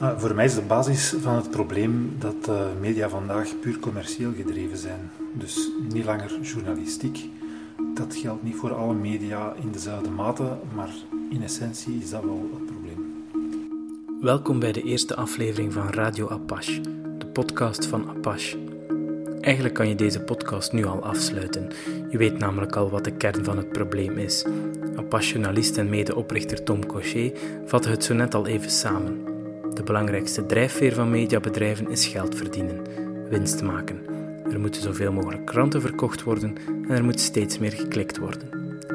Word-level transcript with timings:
Ah, 0.00 0.18
voor 0.18 0.34
mij 0.34 0.44
is 0.44 0.54
de 0.54 0.62
basis 0.62 1.14
van 1.20 1.34
het 1.34 1.50
probleem 1.50 2.16
dat 2.18 2.48
uh, 2.48 2.60
media 2.80 3.08
vandaag 3.08 3.58
puur 3.60 3.78
commercieel 3.78 4.32
gedreven 4.36 4.76
zijn. 4.76 5.10
Dus 5.32 5.70
niet 5.92 6.04
langer 6.04 6.40
journalistiek. 6.40 7.28
Dat 7.94 8.16
geldt 8.16 8.42
niet 8.42 8.54
voor 8.54 8.74
alle 8.74 8.94
media 8.94 9.54
in 9.62 9.72
dezelfde 9.72 10.10
mate, 10.10 10.56
maar 10.74 10.90
in 11.30 11.42
essentie 11.42 11.98
is 12.02 12.10
dat 12.10 12.22
wel 12.22 12.50
het 12.52 12.66
probleem. 12.66 13.24
Welkom 14.20 14.58
bij 14.58 14.72
de 14.72 14.82
eerste 14.82 15.16
aflevering 15.16 15.72
van 15.72 15.90
Radio 15.90 16.28
Apache, 16.28 16.80
de 17.18 17.26
podcast 17.26 17.86
van 17.86 18.08
Apache. 18.08 18.58
Eigenlijk 19.40 19.74
kan 19.74 19.88
je 19.88 19.94
deze 19.94 20.20
podcast 20.20 20.72
nu 20.72 20.84
al 20.84 21.04
afsluiten. 21.04 21.68
Je 22.10 22.18
weet 22.18 22.38
namelijk 22.38 22.76
al 22.76 22.90
wat 22.90 23.04
de 23.04 23.16
kern 23.16 23.44
van 23.44 23.56
het 23.56 23.72
probleem 23.72 24.18
is. 24.18 24.46
Apache-journalist 24.96 25.76
en 25.76 25.88
medeoprichter 25.88 26.62
Tom 26.62 26.86
Cochet 26.86 27.40
vatte 27.64 27.88
het 27.88 28.04
zo 28.04 28.14
net 28.14 28.34
al 28.34 28.46
even 28.46 28.70
samen. 28.70 29.27
De 29.78 29.84
belangrijkste 29.84 30.46
drijfveer 30.46 30.94
van 30.94 31.10
mediabedrijven 31.10 31.90
is 31.90 32.06
geld 32.06 32.34
verdienen, 32.34 32.82
winst 33.28 33.62
maken. 33.62 34.00
Er 34.52 34.60
moeten 34.60 34.82
zoveel 34.82 35.12
mogelijk 35.12 35.46
kranten 35.46 35.80
verkocht 35.80 36.22
worden 36.22 36.54
en 36.66 36.90
er 36.90 37.04
moet 37.04 37.20
steeds 37.20 37.58
meer 37.58 37.72
geklikt 37.72 38.18
worden. 38.18 38.48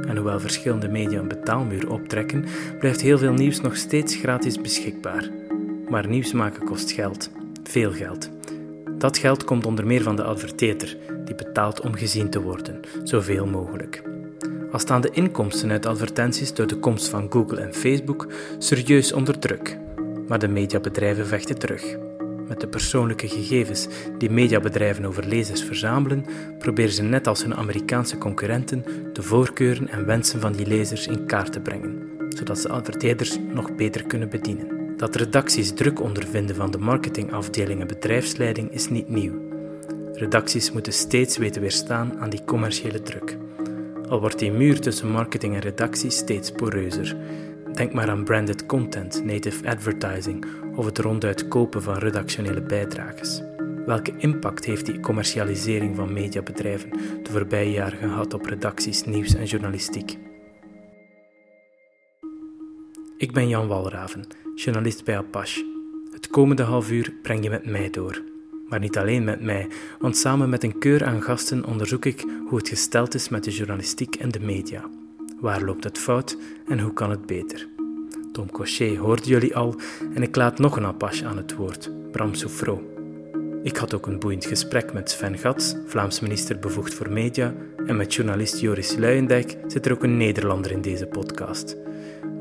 En 0.08 0.16
hoewel 0.16 0.40
verschillende 0.40 0.88
media 0.88 1.20
een 1.20 1.27
betaalmuur 1.27 1.91
optrekken, 1.91 2.46
blijft 2.80 3.02
heel 3.02 3.18
veel 3.18 3.34
nieuws 3.34 3.62
nog 3.62 3.76
steeds 3.76 4.16
gratis 4.16 4.62
beschikbaar. 4.62 5.30
Maar 5.90 6.08
nieuws 6.08 6.34
maken 6.34 6.66
kost 6.66 6.91
geld, 6.91 7.30
veel 7.63 7.91
geld. 7.91 8.30
Dat 8.98 9.18
geld 9.18 9.44
komt 9.44 9.66
onder 9.66 9.86
meer 9.86 10.04
van 10.04 10.16
de 10.16 10.24
adverteerder, 10.24 10.98
die 11.26 11.36
betaalt 11.36 11.82
om 11.82 11.94
gezien 11.94 12.30
te 12.30 12.41
worden, 12.41 12.80
zoveel 13.04 13.46
mogelijk. 13.46 14.04
Al 14.72 14.80
staan 14.80 15.02
de 15.02 15.12
inkomsten 15.12 15.72
uit 15.72 15.86
advertenties 15.86 16.54
door 16.54 16.68
de 16.68 16.80
komst 16.80 17.08
van 17.08 17.32
Google 17.32 17.62
en 17.62 17.74
Facebook 17.74 18.27
serieus 18.58 19.13
onder 19.13 19.40
druk. 19.40 19.82
Maar 20.27 20.40
de 20.40 20.48
mediabedrijven 20.48 21.27
vechten 21.27 21.59
terug. 21.59 21.98
Met 22.48 22.59
de 22.62 22.68
persoonlijke 22.68 23.27
gegevens 23.27 23.88
die 24.18 24.29
mediabedrijven 24.29 25.05
over 25.05 25.27
lezers 25.27 25.63
verzamelen, 25.63 26.26
proberen 26.60 26.91
ze 26.91 27.04
net 27.04 27.27
als 27.27 27.43
hun 27.43 27.55
Amerikaanse 27.55 28.18
concurrenten 28.18 28.85
de 29.13 29.24
voorkeuren 29.24 29.90
en 29.90 30.05
wensen 30.05 30.40
van 30.40 30.51
die 30.51 30.68
lezers 30.68 31.07
in 31.07 31.26
kaart 31.26 31.51
te 31.51 31.60
brengen, 31.60 32.10
zodat 32.29 32.60
ze 32.60 32.70
adverteerders 32.70 33.38
nog 33.54 33.76
beter 33.76 34.04
kunnen 34.04 34.29
bedienen. 34.29 34.98
Dat 34.98 35.16
redacties 35.16 35.74
druk 35.74 36.01
ondervinden 36.01 36.55
van 36.55 36.71
de 36.71 36.77
marketingafdeling 36.77 37.82
en 37.82 37.88
bedrijfsleiding 37.88 38.71
is 38.71 38.90
niet 38.90 39.10
nieuw. 39.10 39.51
Redacties 40.13 40.71
moeten 40.71 40.94
steeds 40.94 41.38
weten 41.38 41.62
weerstaan 41.62 42.20
aan 42.20 42.29
die 42.29 42.44
commerciële 42.46 43.01
druk. 43.01 43.38
Al 44.10 44.20
wordt 44.20 44.40
die 44.40 44.51
muur 44.51 44.79
tussen 44.79 45.12
marketing 45.12 45.54
en 45.54 45.62
redactie 45.62 46.10
steeds 46.10 46.51
poreuzer. 46.51 47.16
Denk 47.74 47.93
maar 47.93 48.10
aan 48.10 48.24
branded 48.24 48.66
content, 48.66 49.26
native 49.26 49.68
advertising 49.68 50.46
of 50.76 50.85
het 50.85 50.98
ronduit 50.98 51.48
kopen 51.48 51.82
van 51.82 51.98
redactionele 51.98 52.62
bijdrages. 52.62 53.41
Welke 53.85 54.13
impact 54.18 54.66
heeft 54.66 54.85
die 54.85 54.99
commercialisering 54.99 55.96
van 55.96 56.13
mediabedrijven 56.13 56.90
de 57.24 57.32
voorbije 57.32 57.71
jaren 57.71 57.98
gehad 57.98 58.34
op 58.34 58.46
redacties, 58.46 59.04
nieuws 59.04 59.35
en 59.35 59.46
journalistiek? 59.46 60.18
Ik 63.18 63.32
ben 63.32 63.48
Jan 63.48 63.68
Walraven, 63.68 64.28
journalist 64.56 65.03
bij 65.03 65.18
Apache. 65.18 65.66
Het 66.12 66.28
komende 66.28 66.63
half 66.63 66.91
uur 66.91 67.13
breng 67.22 67.44
je 67.44 67.50
met 67.50 67.66
mij 67.66 67.90
door. 67.90 68.22
Maar 68.69 68.79
niet 68.79 68.97
alleen 68.97 69.24
met 69.24 69.41
mij, 69.41 69.68
want 70.00 70.18
samen 70.18 70.50
met 70.50 70.63
een 70.63 70.79
keur 70.79 71.06
aan 71.06 71.22
gasten 71.22 71.66
onderzoek 71.66 72.06
ik 72.06 72.25
hoe 72.47 72.57
het 72.57 72.69
gesteld 72.69 73.13
is 73.13 73.29
met 73.29 73.44
de 73.44 73.51
journalistiek 73.51 74.16
en 74.16 74.29
de 74.29 74.40
media. 74.40 74.90
Waar 75.40 75.63
loopt 75.63 75.84
het 75.84 75.97
fout 75.97 76.38
en 76.74 76.79
hoe 76.79 76.94
kan 76.94 77.09
het 77.09 77.25
beter? 77.25 77.68
Tom 78.31 78.52
Cochet 78.52 78.97
hoorden 78.97 79.25
jullie 79.25 79.56
al 79.56 79.75
en 80.13 80.24
ik 80.24 80.35
laat 80.35 80.59
nog 80.59 80.78
een 80.78 80.85
Apache 80.85 81.25
aan 81.25 81.38
het 81.38 81.56
woord, 81.56 81.91
Bram 82.12 82.34
Soufro. 82.34 82.84
Ik 83.63 83.78
had 83.78 83.94
ook 83.94 84.06
een 84.06 84.19
boeiend 84.19 84.46
gesprek 84.46 84.94
met 84.94 85.09
Sven 85.09 85.38
Gats, 85.38 85.75
Vlaams 85.85 86.19
minister 86.19 86.59
bevoegd 86.59 86.94
voor 86.94 87.11
media, 87.11 87.53
en 87.85 87.95
met 87.95 88.13
journalist 88.13 88.59
Joris 88.59 88.95
Luijendijk 88.95 89.57
zit 89.67 89.85
er 89.85 89.91
ook 89.91 90.03
een 90.03 90.17
Nederlander 90.17 90.72
in 90.72 90.81
deze 90.81 91.06
podcast. 91.06 91.78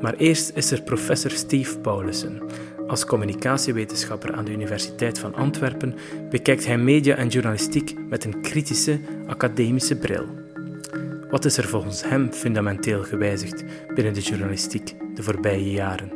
Maar 0.01 0.15
eerst 0.15 0.53
is 0.55 0.71
er 0.71 0.83
professor 0.83 1.31
Steve 1.31 1.79
Paulussen. 1.79 2.43
Als 2.87 3.05
communicatiewetenschapper 3.05 4.33
aan 4.33 4.45
de 4.45 4.53
Universiteit 4.53 5.19
van 5.19 5.35
Antwerpen 5.35 5.95
bekijkt 6.31 6.67
hij 6.67 6.79
media 6.79 7.15
en 7.15 7.29
journalistiek 7.29 7.95
met 8.09 8.25
een 8.25 8.41
kritische, 8.41 9.01
academische 9.27 9.97
bril. 9.97 10.25
Wat 11.33 11.45
is 11.45 11.57
er 11.57 11.65
volgens 11.65 12.03
hem 12.05 12.33
fundamenteel 12.33 13.03
gewijzigd 13.03 13.65
binnen 13.95 14.15
de 14.15 14.21
journalistiek 14.21 14.95
de 15.15 15.23
voorbije 15.23 15.71
jaren? 15.71 16.13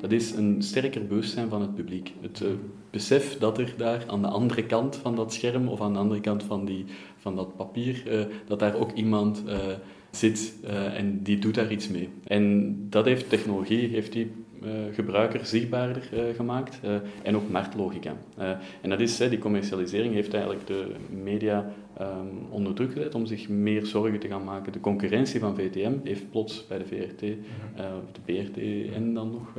Dat 0.00 0.12
is 0.12 0.32
een 0.32 0.62
sterker 0.62 1.06
bewustzijn 1.06 1.48
van 1.48 1.60
het 1.60 1.74
publiek. 1.74 2.12
Het 2.20 2.40
uh, 2.40 2.48
besef 2.90 3.38
dat 3.38 3.58
er 3.58 3.74
daar 3.76 4.04
aan 4.06 4.22
de 4.22 4.28
andere 4.28 4.66
kant 4.66 4.96
van 4.96 5.16
dat 5.16 5.32
scherm 5.32 5.68
of 5.68 5.80
aan 5.80 5.92
de 5.92 5.98
andere 5.98 6.20
kant 6.20 6.42
van, 6.42 6.64
die, 6.64 6.84
van 7.16 7.36
dat 7.36 7.56
papier, 7.56 8.02
uh, 8.06 8.24
dat 8.46 8.58
daar 8.58 8.74
ook 8.74 8.92
iemand 8.92 9.42
uh, 9.46 9.56
zit 10.10 10.52
en 10.94 11.22
die 11.22 11.38
doet 11.38 11.54
daar 11.54 11.72
iets 11.72 11.88
mee. 11.88 12.08
En 12.24 12.76
dat 12.88 13.04
heeft 13.04 13.28
technologie, 13.28 13.88
heeft 13.88 14.12
die 14.12 14.32
gebruiker 14.92 15.46
zichtbaarder 15.46 16.08
uh, 16.14 16.20
gemaakt 16.34 16.80
en 17.22 17.36
ook 17.36 17.50
marktlogica. 17.50 18.16
en 18.80 18.90
dat 18.90 19.00
is, 19.00 19.16
die 19.16 19.38
commercialisering 19.38 20.14
heeft 20.14 20.34
eigenlijk 20.34 20.66
de 20.66 20.94
media 21.22 21.72
um, 22.00 22.06
onder 22.50 22.74
druk 22.74 22.92
gezet 22.92 23.14
om 23.14 23.26
zich 23.26 23.48
meer 23.48 23.86
zorgen 23.86 24.18
te 24.18 24.28
gaan 24.28 24.44
maken. 24.44 24.72
De 24.72 24.80
concurrentie 24.80 25.40
van 25.40 25.56
VTM 25.56 25.92
heeft 26.04 26.30
plots 26.30 26.66
bij 26.66 26.78
de 26.78 26.86
VRT, 26.86 27.22
uh, 27.22 27.36
de 28.12 28.20
BRT 28.24 28.58
en 28.94 29.14
dan 29.14 29.30
nog, 29.30 29.52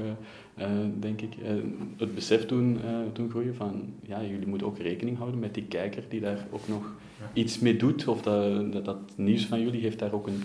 denk 1.00 1.22
ik, 1.22 1.34
het 1.98 2.16
besef 2.16 2.46
doen, 2.46 2.80
doen 3.14 3.30
groeien 3.30 3.56
van 3.56 3.94
ja, 4.04 4.24
jullie 4.24 4.48
moeten 4.48 4.68
ook 4.68 4.78
rekening 4.78 5.18
houden 5.18 5.40
met 5.40 5.54
die 5.54 5.66
kijker 5.66 6.04
die 6.10 6.20
daar 6.20 6.48
ook 6.52 6.68
nog 6.68 6.94
iets 7.34 7.60
mee 7.60 7.78
doet. 7.78 8.08
Of 8.08 8.22
dat, 8.22 8.72
dat, 8.72 8.86
dat, 8.86 8.98
nieuws 9.16 9.46
van 9.46 9.62
jullie 9.62 9.82
heeft 9.82 10.00
daar 10.00 10.14
ook 10.14 10.28
een 10.28 10.44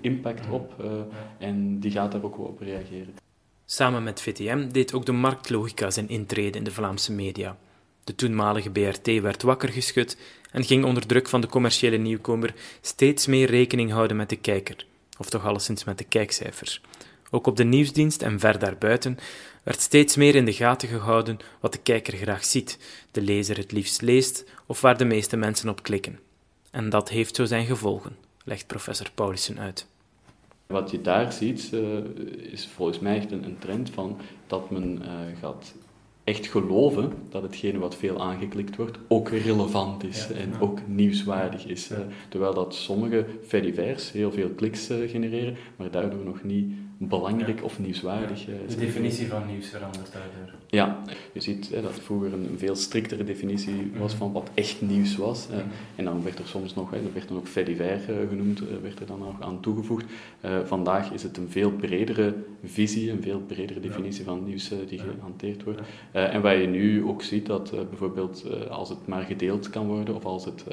impact 0.00 0.50
op 0.50 0.84
en 1.38 1.78
die 1.78 1.90
gaat 1.90 2.12
daar 2.12 2.22
ook 2.22 2.36
wel 2.36 2.46
op 2.46 2.60
reageren. 2.60 3.29
Samen 3.72 4.02
met 4.02 4.22
VTM 4.22 4.68
deed 4.68 4.92
ook 4.92 5.06
de 5.06 5.12
marktlogica 5.12 5.90
zijn 5.90 6.08
intrede 6.08 6.58
in 6.58 6.64
de 6.64 6.70
Vlaamse 6.70 7.12
media. 7.12 7.56
De 8.04 8.14
toenmalige 8.14 8.70
BRT 8.70 9.20
werd 9.20 9.42
wakker 9.42 9.68
geschud 9.68 10.16
en 10.50 10.64
ging 10.64 10.84
onder 10.84 11.06
druk 11.06 11.28
van 11.28 11.40
de 11.40 11.46
commerciële 11.46 11.96
nieuwkomer 11.96 12.54
steeds 12.80 13.26
meer 13.26 13.50
rekening 13.50 13.90
houden 13.90 14.16
met 14.16 14.28
de 14.28 14.36
kijker, 14.36 14.86
of 15.18 15.30
toch 15.30 15.44
alleszins 15.44 15.84
met 15.84 15.98
de 15.98 16.04
kijkcijfers. 16.04 16.80
Ook 17.30 17.46
op 17.46 17.56
de 17.56 17.64
nieuwsdienst 17.64 18.22
en 18.22 18.40
ver 18.40 18.58
daarbuiten 18.58 19.18
werd 19.62 19.80
steeds 19.80 20.16
meer 20.16 20.34
in 20.34 20.44
de 20.44 20.52
gaten 20.52 20.88
gehouden 20.88 21.38
wat 21.60 21.72
de 21.72 21.80
kijker 21.82 22.16
graag 22.16 22.44
ziet, 22.44 22.78
de 23.10 23.22
lezer 23.22 23.56
het 23.56 23.72
liefst 23.72 24.02
leest 24.02 24.44
of 24.66 24.80
waar 24.80 24.96
de 24.96 25.04
meeste 25.04 25.36
mensen 25.36 25.68
op 25.68 25.82
klikken. 25.82 26.20
En 26.70 26.88
dat 26.88 27.08
heeft 27.08 27.36
zo 27.36 27.44
zijn 27.44 27.66
gevolgen, 27.66 28.16
legt 28.44 28.66
professor 28.66 29.10
Paulussen 29.14 29.60
uit. 29.60 29.86
Wat 30.70 30.90
je 30.90 31.00
daar 31.00 31.32
ziet, 31.32 31.70
uh, 31.74 31.80
is 32.52 32.66
volgens 32.66 32.98
mij 32.98 33.16
echt 33.16 33.30
een, 33.30 33.56
trend 33.58 33.90
van 33.90 34.16
dat 34.46 34.70
men 34.70 34.98
uh, 35.02 35.38
gaat 35.40 35.74
echt 36.24 36.46
geloven 36.46 37.12
dat 37.28 37.42
hetgene 37.42 37.78
wat 37.78 37.96
veel 37.96 38.20
aangeklikt 38.20 38.76
wordt 38.76 38.98
ook 39.08 39.28
relevant 39.28 40.04
is 40.04 40.30
en 40.32 40.60
ook 40.60 40.78
nieuwswaardig 40.86 41.66
is. 41.66 41.88
Ja. 41.88 42.06
terwijl 42.28 42.54
dat 42.54 42.74
sommige 42.74 43.26
verivers 43.42 44.12
heel 44.12 44.32
veel 44.32 44.50
kliks 44.50 44.86
genereren, 44.86 45.56
maar 45.76 45.90
daardoor 45.90 46.24
nog 46.24 46.42
niet 46.42 46.72
belangrijk 46.98 47.64
of 47.64 47.78
nieuwswaardig 47.78 48.46
ja. 48.46 48.52
De 48.68 48.76
definitie 48.76 49.26
van 49.26 49.46
nieuws 49.46 49.68
verandert 49.68 50.12
daardoor. 50.12 50.59
Ja, 50.72 51.02
je 51.32 51.40
ziet 51.40 51.70
hè, 51.74 51.82
dat 51.82 52.00
vroeger 52.00 52.32
een 52.32 52.54
veel 52.56 52.74
striktere 52.74 53.24
definitie 53.24 53.92
was 53.98 54.14
van 54.14 54.32
wat 54.32 54.50
echt 54.54 54.80
nieuws 54.80 55.16
was. 55.16 55.46
Hè. 55.50 55.62
En 55.96 56.04
dan 56.04 56.22
werd 56.22 56.38
er 56.38 56.46
soms 56.46 56.74
nog, 56.74 56.90
hè, 56.90 56.96
er 56.96 57.12
werd 57.12 57.28
dan 57.28 57.36
ook 57.36 57.46
fediver 57.46 58.00
genoemd, 58.28 58.62
werd 58.82 59.00
er 59.00 59.06
dan 59.06 59.18
nog 59.18 59.40
aan 59.40 59.60
toegevoegd. 59.60 60.04
Uh, 60.44 60.58
vandaag 60.64 61.12
is 61.12 61.22
het 61.22 61.36
een 61.36 61.48
veel 61.48 61.70
bredere 61.70 62.34
visie, 62.64 63.10
een 63.10 63.22
veel 63.22 63.40
bredere 63.46 63.80
definitie 63.80 64.24
van 64.24 64.44
nieuws 64.44 64.72
die 64.88 64.98
gehanteerd 64.98 65.64
wordt. 65.64 65.80
En 66.12 66.42
waar 66.42 66.56
je 66.56 66.66
nu 66.66 67.04
ook 67.04 67.22
ziet 67.22 67.46
dat 67.46 67.70
bijvoorbeeld 67.88 68.44
als 68.70 68.88
het 68.88 69.06
maar 69.06 69.22
gedeeld 69.22 69.70
kan 69.70 69.86
worden 69.86 70.14
of 70.14 70.24
als 70.24 70.44
het 70.44 70.64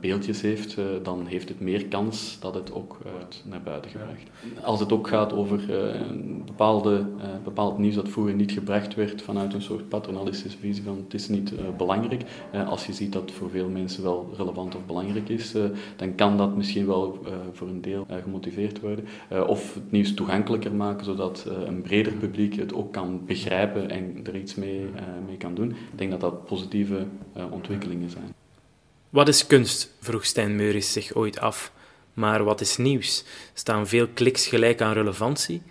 beeldjes 0.00 0.40
heeft, 0.40 0.76
dan 1.02 1.26
heeft 1.26 1.48
het 1.48 1.60
meer 1.60 1.86
kans 1.86 2.36
dat 2.40 2.54
het 2.54 2.72
ook 2.72 2.98
naar 3.44 3.62
buiten 3.62 3.90
gebracht. 3.90 4.30
Als 4.62 4.80
het 4.80 4.92
ook 4.92 5.08
gaat 5.08 5.32
over 5.32 5.60
bepaalde, 6.44 7.06
bepaald 7.44 7.78
nieuws 7.78 7.94
dat 7.94 8.08
vroeger 8.08 8.34
niet 8.34 8.52
gebracht 8.52 8.85
werd 8.94 9.22
vanuit 9.22 9.54
een 9.54 9.62
soort 9.62 9.88
paternalistische 9.88 10.58
visie 10.58 10.82
van 10.82 10.96
het 11.04 11.14
is 11.14 11.28
niet 11.28 11.52
uh, 11.52 11.58
belangrijk. 11.76 12.22
Uh, 12.54 12.68
als 12.68 12.86
je 12.86 12.92
ziet 12.92 13.12
dat 13.12 13.22
het 13.22 13.32
voor 13.32 13.50
veel 13.50 13.68
mensen 13.68 14.02
wel 14.02 14.32
relevant 14.36 14.74
of 14.74 14.86
belangrijk 14.86 15.28
is, 15.28 15.54
uh, 15.54 15.64
dan 15.96 16.14
kan 16.14 16.36
dat 16.36 16.56
misschien 16.56 16.86
wel 16.86 17.18
voor 17.52 17.68
een 17.68 17.80
deel 17.80 18.06
gemotiveerd 18.22 18.80
worden. 18.80 19.04
of 19.46 19.74
het 19.74 19.90
nieuws 19.90 20.14
toegankelijker 20.14 20.72
maken, 20.72 21.04
zodat 21.04 21.46
een 21.66 21.82
breder 21.82 22.12
publiek 22.12 22.56
het 22.56 22.74
ook 22.74 22.92
kan 22.92 23.24
begrijpen 23.26 23.90
en 23.90 24.20
er 24.24 24.36
iets 24.36 24.54
mee, 24.54 24.86
mee 25.26 25.36
kan 25.36 25.54
doen. 25.54 25.70
Ik 25.70 25.98
denk 25.98 26.10
dat 26.10 26.20
dat 26.20 26.44
positieve 26.44 27.06
ontwikkelingen 27.50 28.10
zijn. 28.10 28.34
Wat 29.10 29.28
is 29.28 29.46
kunst? 29.46 29.94
vroeg 30.00 30.24
Stijn 30.24 30.56
Meuris 30.56 30.92
zich 30.92 31.14
ooit 31.14 31.40
af. 31.40 31.72
Maar 32.14 32.44
wat 32.44 32.60
is 32.60 32.76
nieuws? 32.76 33.24
Staan 33.54 33.86
veel 33.86 34.08
kliks 34.14 34.46
gelijk 34.46 34.80
aan 34.80 34.92
relevantie? 34.92 35.62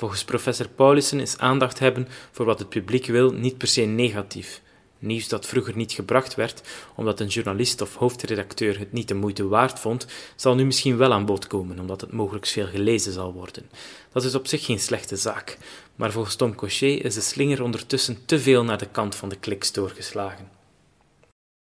Volgens 0.00 0.24
professor 0.24 0.68
Paulussen 0.68 1.20
is 1.20 1.38
aandacht 1.38 1.78
hebben 1.78 2.08
voor 2.30 2.46
wat 2.46 2.58
het 2.58 2.68
publiek 2.68 3.06
wil 3.06 3.30
niet 3.32 3.58
per 3.58 3.68
se 3.68 3.80
negatief. 3.80 4.60
Nieuws 4.98 5.28
dat 5.28 5.46
vroeger 5.46 5.76
niet 5.76 5.92
gebracht 5.92 6.34
werd, 6.34 6.62
omdat 6.94 7.20
een 7.20 7.26
journalist 7.26 7.80
of 7.80 7.94
hoofdredacteur 7.94 8.78
het 8.78 8.92
niet 8.92 9.08
de 9.08 9.14
moeite 9.14 9.48
waard 9.48 9.78
vond, 9.78 10.06
zal 10.36 10.54
nu 10.54 10.64
misschien 10.64 10.96
wel 10.96 11.12
aan 11.12 11.24
bod 11.24 11.46
komen, 11.46 11.78
omdat 11.78 12.00
het 12.00 12.12
mogelijk 12.12 12.46
veel 12.46 12.66
gelezen 12.66 13.12
zal 13.12 13.32
worden. 13.32 13.70
Dat 14.12 14.24
is 14.24 14.34
op 14.34 14.46
zich 14.46 14.64
geen 14.64 14.80
slechte 14.80 15.16
zaak, 15.16 15.58
maar 15.96 16.12
volgens 16.12 16.34
Tom 16.34 16.54
Cochet 16.54 17.04
is 17.04 17.14
de 17.14 17.20
slinger 17.20 17.62
ondertussen 17.62 18.18
te 18.26 18.40
veel 18.40 18.64
naar 18.64 18.78
de 18.78 18.88
kant 18.90 19.14
van 19.14 19.28
de 19.28 19.36
kliks 19.36 19.72
doorgeslagen. 19.72 20.59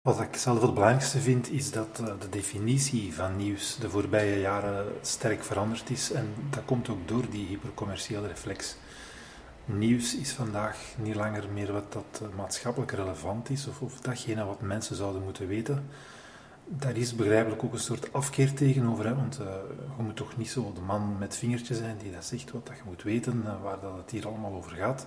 Wat 0.06 0.20
ik 0.20 0.36
zelf 0.36 0.62
het 0.62 0.74
belangrijkste 0.74 1.18
vind, 1.18 1.50
is 1.50 1.70
dat 1.70 2.00
eh, 2.00 2.06
de 2.20 2.28
definitie 2.28 3.14
van 3.14 3.36
nieuws 3.36 3.76
de 3.76 3.90
voorbije 3.90 4.40
jaren 4.40 4.86
sterk 5.00 5.44
veranderd 5.44 5.90
is. 5.90 6.12
En 6.12 6.34
dat 6.50 6.64
komt 6.64 6.88
ook 6.88 7.08
door 7.08 7.30
die 7.30 7.46
hypercommerciële 7.46 8.26
reflex. 8.26 8.76
Nieuws 9.64 10.16
is 10.16 10.32
vandaag 10.32 10.78
niet 10.96 11.14
langer 11.14 11.44
meer 11.52 11.72
wat 11.72 11.92
dat 11.92 12.20
eh, 12.22 12.36
maatschappelijk 12.36 12.92
relevant 12.92 13.50
is, 13.50 13.66
of, 13.66 13.80
of 13.80 14.00
datgene 14.00 14.44
wat 14.44 14.60
mensen 14.60 14.96
zouden 14.96 15.22
moeten 15.22 15.48
weten. 15.48 15.84
Daar 16.64 16.96
is 16.96 17.16
begrijpelijk 17.16 17.64
ook 17.64 17.72
een 17.72 17.78
soort 17.78 18.12
afkeer 18.12 18.54
tegenover, 18.54 19.06
hè, 19.06 19.14
want 19.14 19.40
uh, 19.40 19.46
je 19.96 20.02
moet 20.02 20.16
toch 20.16 20.36
niet 20.36 20.50
zo 20.50 20.72
de 20.74 20.80
man 20.80 21.18
met 21.18 21.36
vingertje 21.36 21.74
zijn 21.74 21.96
die 22.02 22.12
dat 22.12 22.24
zegt 22.24 22.50
wat 22.50 22.66
dat 22.66 22.76
je 22.76 22.82
moet 22.84 23.02
weten, 23.02 23.44
waar 23.62 23.80
dat 23.80 23.96
het 23.96 24.10
hier 24.10 24.26
allemaal 24.26 24.54
over 24.54 24.70
gaat. 24.70 25.06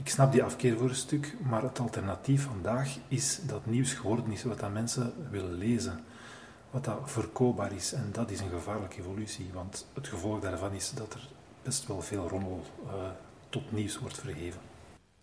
Ik 0.00 0.08
snap 0.08 0.32
die 0.32 0.42
afkeer 0.42 0.76
voor 0.76 0.88
een 0.88 0.94
stuk, 0.94 1.34
maar 1.48 1.62
het 1.62 1.78
alternatief 1.78 2.44
vandaag 2.44 2.88
is 3.08 3.38
dat 3.46 3.66
nieuws 3.66 3.92
geworden 3.92 4.32
is 4.32 4.42
wat 4.44 4.60
dat 4.60 4.72
mensen 4.72 5.12
willen 5.30 5.54
lezen. 5.54 6.04
Wat 6.70 6.84
dat 6.84 7.00
verkoopbaar 7.04 7.72
is. 7.72 7.92
En 7.92 8.08
dat 8.12 8.30
is 8.30 8.40
een 8.40 8.50
gevaarlijke 8.50 8.98
evolutie, 8.98 9.50
want 9.52 9.86
het 9.94 10.08
gevolg 10.08 10.40
daarvan 10.40 10.72
is 10.72 10.90
dat 10.90 11.14
er 11.14 11.28
best 11.62 11.86
wel 11.86 12.02
veel 12.02 12.28
rommel 12.28 12.64
uh, 12.86 12.92
tot 13.48 13.72
nieuws 13.72 13.98
wordt 13.98 14.18
vergeven. 14.18 14.60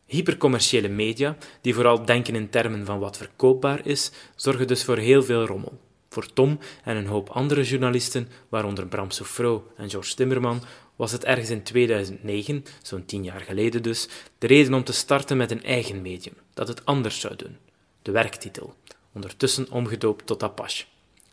Hypercommerciële 0.05 0.87
media, 0.87 1.35
die 1.61 1.73
vooral 1.73 2.05
denken 2.05 2.35
in 2.35 2.49
termen 2.49 2.85
van 2.85 2.99
wat 2.99 3.17
verkoopbaar 3.17 3.85
is, 3.85 4.11
zorgen 4.35 4.67
dus 4.67 4.83
voor 4.83 4.97
heel 4.97 5.23
veel 5.23 5.45
rommel. 5.45 5.79
Voor 6.09 6.33
Tom 6.33 6.59
en 6.83 6.95
een 6.95 7.07
hoop 7.07 7.29
andere 7.29 7.63
journalisten, 7.63 8.27
waaronder 8.49 8.87
Bram 8.87 9.11
Soufro 9.11 9.71
en 9.77 9.89
George 9.89 10.15
Timmerman, 10.15 10.61
was 10.97 11.11
het 11.11 11.23
ergens 11.23 11.49
in 11.49 11.63
2009, 11.63 12.65
zo'n 12.81 13.05
tien 13.05 13.23
jaar 13.23 13.41
geleden 13.41 13.83
dus, 13.83 14.07
de 14.37 14.47
reden 14.47 14.73
om 14.73 14.83
te 14.83 14.93
starten 14.93 15.37
met 15.37 15.51
een 15.51 15.63
eigen 15.63 16.01
medium, 16.01 16.33
dat 16.53 16.67
het 16.67 16.85
anders 16.85 17.19
zou 17.19 17.35
doen. 17.35 17.57
De 18.01 18.11
werktitel, 18.11 18.73
ondertussen 19.13 19.71
omgedoopt 19.71 20.25
tot 20.25 20.43
Apache. 20.43 20.85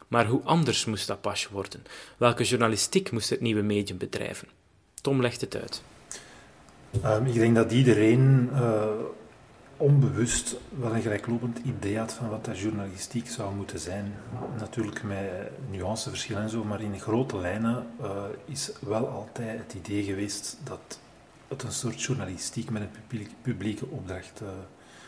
Maar 0.09 0.27
hoe 0.27 0.43
anders 0.43 0.85
moest 0.85 1.11
Apache 1.11 1.49
worden? 1.53 1.85
Welke 2.17 2.45
journalistiek 2.45 3.11
moest 3.11 3.31
het 3.31 3.41
nieuwe 3.41 3.63
medium 3.63 3.99
bedrijven? 3.99 4.49
Tom 5.03 5.21
legt 5.21 5.41
het 5.41 5.57
uit. 5.57 5.83
Um, 7.05 7.27
ik 7.27 7.35
denk 7.35 7.55
dat 7.55 7.73
iedereen 7.73 8.51
onbewust 9.77 10.57
wel 10.79 10.95
een 10.95 11.03
gelijklopend 11.03 11.59
idee 11.59 11.99
had 11.99 12.13
van 12.13 12.29
wat 12.29 12.45
dat 12.45 12.59
journalistiek 12.59 13.29
zou 13.29 13.55
moeten 13.55 13.79
zijn. 13.79 14.15
Natuurlijk 14.59 15.03
met 15.03 15.51
nuanceverschillen 15.71 16.43
en 16.43 16.51
zo, 16.51 16.65
maar 16.65 16.81
in 16.81 17.01
grote 17.01 17.37
lijnen 17.39 17.87
uh, 18.01 18.23
is 18.45 18.71
wel 18.81 19.09
altijd 19.09 19.59
het 19.59 19.75
idee 19.75 20.03
geweest 20.03 20.57
dat 20.65 20.99
het 21.49 21.63
een 21.63 21.73
soort 21.73 22.03
journalistiek 22.03 22.71
met 22.71 22.83
een 22.83 23.29
publieke 23.43 23.87
opdracht 23.87 24.41
uh, 24.43 24.49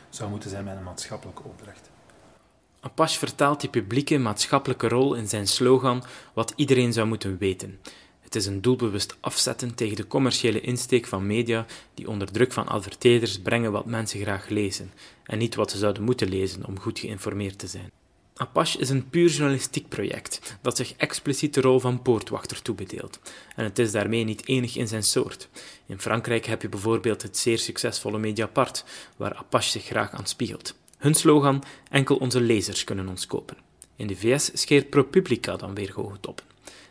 zou 0.08 0.30
moeten 0.30 0.50
zijn, 0.50 0.64
met 0.64 0.76
een 0.76 0.82
maatschappelijke 0.82 1.42
opdracht. 1.42 1.90
Apache 2.80 3.19
vertaalt 3.19 3.60
die 3.60 3.70
publieke 3.70 4.19
maatschappelijke 4.19 4.88
rol 4.88 5.14
in 5.14 5.28
zijn 5.28 5.46
slogan 5.46 6.04
wat 6.32 6.52
iedereen 6.56 6.92
zou 6.92 7.06
moeten 7.06 7.38
weten. 7.38 7.80
Is 8.36 8.46
een 8.46 8.62
doelbewust 8.62 9.16
afzetten 9.20 9.74
tegen 9.74 9.96
de 9.96 10.06
commerciële 10.06 10.60
insteek 10.60 11.06
van 11.06 11.26
media 11.26 11.66
die 11.94 12.08
onder 12.08 12.32
druk 12.32 12.52
van 12.52 12.68
adverteerders 12.68 13.38
brengen 13.38 13.72
wat 13.72 13.86
mensen 13.86 14.20
graag 14.20 14.48
lezen 14.48 14.92
en 15.24 15.38
niet 15.38 15.54
wat 15.54 15.70
ze 15.70 15.78
zouden 15.78 16.02
moeten 16.02 16.28
lezen 16.28 16.66
om 16.66 16.80
goed 16.80 16.98
geïnformeerd 16.98 17.58
te 17.58 17.66
zijn. 17.66 17.90
Apache 18.36 18.78
is 18.78 18.88
een 18.88 19.08
puur 19.08 19.28
journalistiek 19.28 19.88
project 19.88 20.56
dat 20.60 20.76
zich 20.76 20.94
expliciet 20.96 21.54
de 21.54 21.60
rol 21.60 21.80
van 21.80 22.02
poortwachter 22.02 22.62
toebedeelt. 22.62 23.20
En 23.54 23.64
het 23.64 23.78
is 23.78 23.92
daarmee 23.92 24.24
niet 24.24 24.48
enig 24.48 24.76
in 24.76 24.88
zijn 24.88 25.02
soort. 25.02 25.48
In 25.86 26.00
Frankrijk 26.00 26.46
heb 26.46 26.62
je 26.62 26.68
bijvoorbeeld 26.68 27.22
het 27.22 27.36
zeer 27.36 27.58
succesvolle 27.58 28.18
Mediapart, 28.18 28.84
waar 29.16 29.34
Apache 29.34 29.70
zich 29.70 29.84
graag 29.84 30.10
aan 30.10 30.26
spiegelt. 30.26 30.74
Hun 30.98 31.14
slogan: 31.14 31.62
enkel 31.90 32.16
onze 32.16 32.40
lezers 32.40 32.84
kunnen 32.84 33.08
ons 33.08 33.26
kopen. 33.26 33.56
In 33.96 34.06
de 34.06 34.16
VS 34.16 34.50
scheert 34.52 34.90
ProPublica 34.90 35.56
dan 35.56 35.74
weer 35.74 35.92
hoge 35.94 36.20
toppen. 36.20 36.45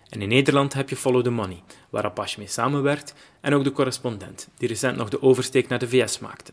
En 0.09 0.21
in 0.21 0.29
Nederland 0.29 0.73
heb 0.73 0.89
je 0.89 0.95
Follow 0.95 1.23
the 1.23 1.29
Money, 1.29 1.63
waar 1.89 2.03
Apache 2.03 2.39
mee 2.39 2.47
samenwerkt, 2.47 3.13
en 3.41 3.53
ook 3.53 3.63
de 3.63 3.71
correspondent, 3.71 4.47
die 4.57 4.67
recent 4.67 4.97
nog 4.97 5.09
de 5.09 5.21
oversteek 5.21 5.67
naar 5.67 5.79
de 5.79 5.89
VS 5.89 6.19
maakte. 6.19 6.51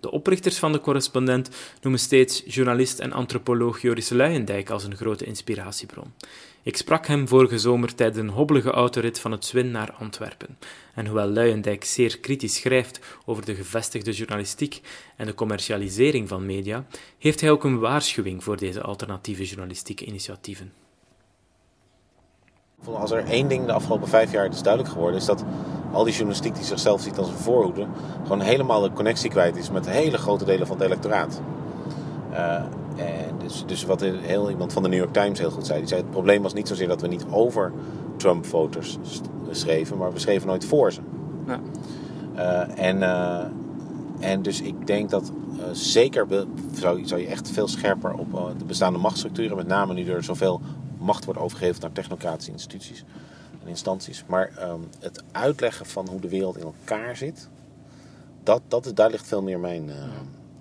De 0.00 0.10
oprichters 0.10 0.58
van 0.58 0.72
de 0.72 0.80
correspondent 0.80 1.50
noemen 1.80 2.00
steeds 2.00 2.42
journalist 2.46 2.98
en 2.98 3.12
antropoloog 3.12 3.82
Joris 3.82 4.08
Luijendijk 4.08 4.70
als 4.70 4.84
een 4.84 4.96
grote 4.96 5.24
inspiratiebron. 5.24 6.12
Ik 6.62 6.76
sprak 6.76 7.06
hem 7.06 7.28
vorige 7.28 7.58
zomer 7.58 7.94
tijdens 7.94 8.18
een 8.18 8.28
hobbelige 8.28 8.70
autorit 8.70 9.20
van 9.20 9.32
het 9.32 9.44
Zwin 9.44 9.70
naar 9.70 9.92
Antwerpen. 9.92 10.58
En 10.94 11.06
hoewel 11.06 11.28
Luijendijk 11.28 11.84
zeer 11.84 12.18
kritisch 12.18 12.54
schrijft 12.54 13.00
over 13.24 13.44
de 13.44 13.54
gevestigde 13.54 14.12
journalistiek 14.12 14.80
en 15.16 15.26
de 15.26 15.34
commercialisering 15.34 16.28
van 16.28 16.46
media, 16.46 16.86
heeft 17.18 17.40
hij 17.40 17.50
ook 17.50 17.64
een 17.64 17.78
waarschuwing 17.78 18.44
voor 18.44 18.56
deze 18.56 18.82
alternatieve 18.82 19.44
journalistieke 19.44 20.04
initiatieven. 20.04 20.81
Als 22.90 23.10
er 23.10 23.24
één 23.24 23.48
ding 23.48 23.66
de 23.66 23.72
afgelopen 23.72 24.08
vijf 24.08 24.32
jaar 24.32 24.48
is 24.48 24.62
duidelijk 24.62 24.92
geworden, 24.92 25.20
is 25.20 25.26
dat 25.26 25.44
al 25.92 26.04
die 26.04 26.12
journalistiek 26.12 26.54
die 26.54 26.64
zichzelf 26.64 27.00
ziet 27.00 27.18
als 27.18 27.28
een 27.28 27.34
voorhoede, 27.34 27.86
gewoon 28.22 28.40
helemaal 28.40 28.80
de 28.80 28.92
connectie 28.92 29.30
kwijt 29.30 29.56
is 29.56 29.70
met 29.70 29.88
hele 29.88 30.18
grote 30.18 30.44
delen 30.44 30.66
van 30.66 30.76
het 30.76 30.86
electoraat. 30.86 31.40
Uh, 32.32 32.54
en 32.96 33.38
dus, 33.38 33.64
dus 33.66 33.84
wat 33.84 34.00
heel 34.00 34.50
iemand 34.50 34.72
van 34.72 34.82
de 34.82 34.88
New 34.88 34.98
York 34.98 35.12
Times 35.12 35.38
heel 35.38 35.50
goed 35.50 35.66
zei, 35.66 35.78
die 35.78 35.88
zei 35.88 36.00
het 36.00 36.10
probleem 36.10 36.42
was 36.42 36.52
niet 36.52 36.68
zozeer 36.68 36.88
dat 36.88 37.00
we 37.00 37.06
niet 37.06 37.24
over 37.30 37.72
Trump-voters 38.16 38.98
schreven, 39.50 39.96
maar 39.98 40.12
we 40.12 40.18
schreven 40.18 40.48
nooit 40.48 40.64
voor 40.64 40.92
ze. 40.92 41.00
Ja. 41.46 41.60
Uh, 42.36 42.78
en, 42.78 42.96
uh, 42.96 43.44
en 44.20 44.42
dus 44.42 44.60
ik 44.60 44.86
denk 44.86 45.10
dat 45.10 45.32
zeker 45.72 46.26
zou, 46.72 47.06
zou 47.06 47.20
je 47.20 47.26
echt 47.26 47.50
veel 47.50 47.68
scherper 47.68 48.12
op 48.12 48.54
de 48.58 48.64
bestaande 48.64 48.98
machtsstructuren, 48.98 49.56
met 49.56 49.66
name 49.66 49.94
nu 49.94 50.08
er 50.08 50.24
zoveel 50.24 50.60
macht 51.02 51.24
wordt 51.24 51.40
overgegeven 51.40 51.80
naar 51.80 51.92
technocratische 51.92 52.52
instituties 52.52 53.04
en 53.62 53.68
instanties. 53.68 54.24
Maar 54.26 54.52
ehm, 54.56 54.80
het 54.98 55.22
uitleggen 55.32 55.86
van 55.86 56.08
hoe 56.08 56.20
de 56.20 56.28
wereld 56.28 56.56
in 56.56 56.64
elkaar 56.64 57.16
zit, 57.16 57.48
dat, 58.42 58.62
dat, 58.68 58.92
daar 58.94 59.10
ligt 59.10 59.26
veel 59.26 59.42
meer 59.42 59.58
mijn 59.58 59.88
uh, 59.88 59.94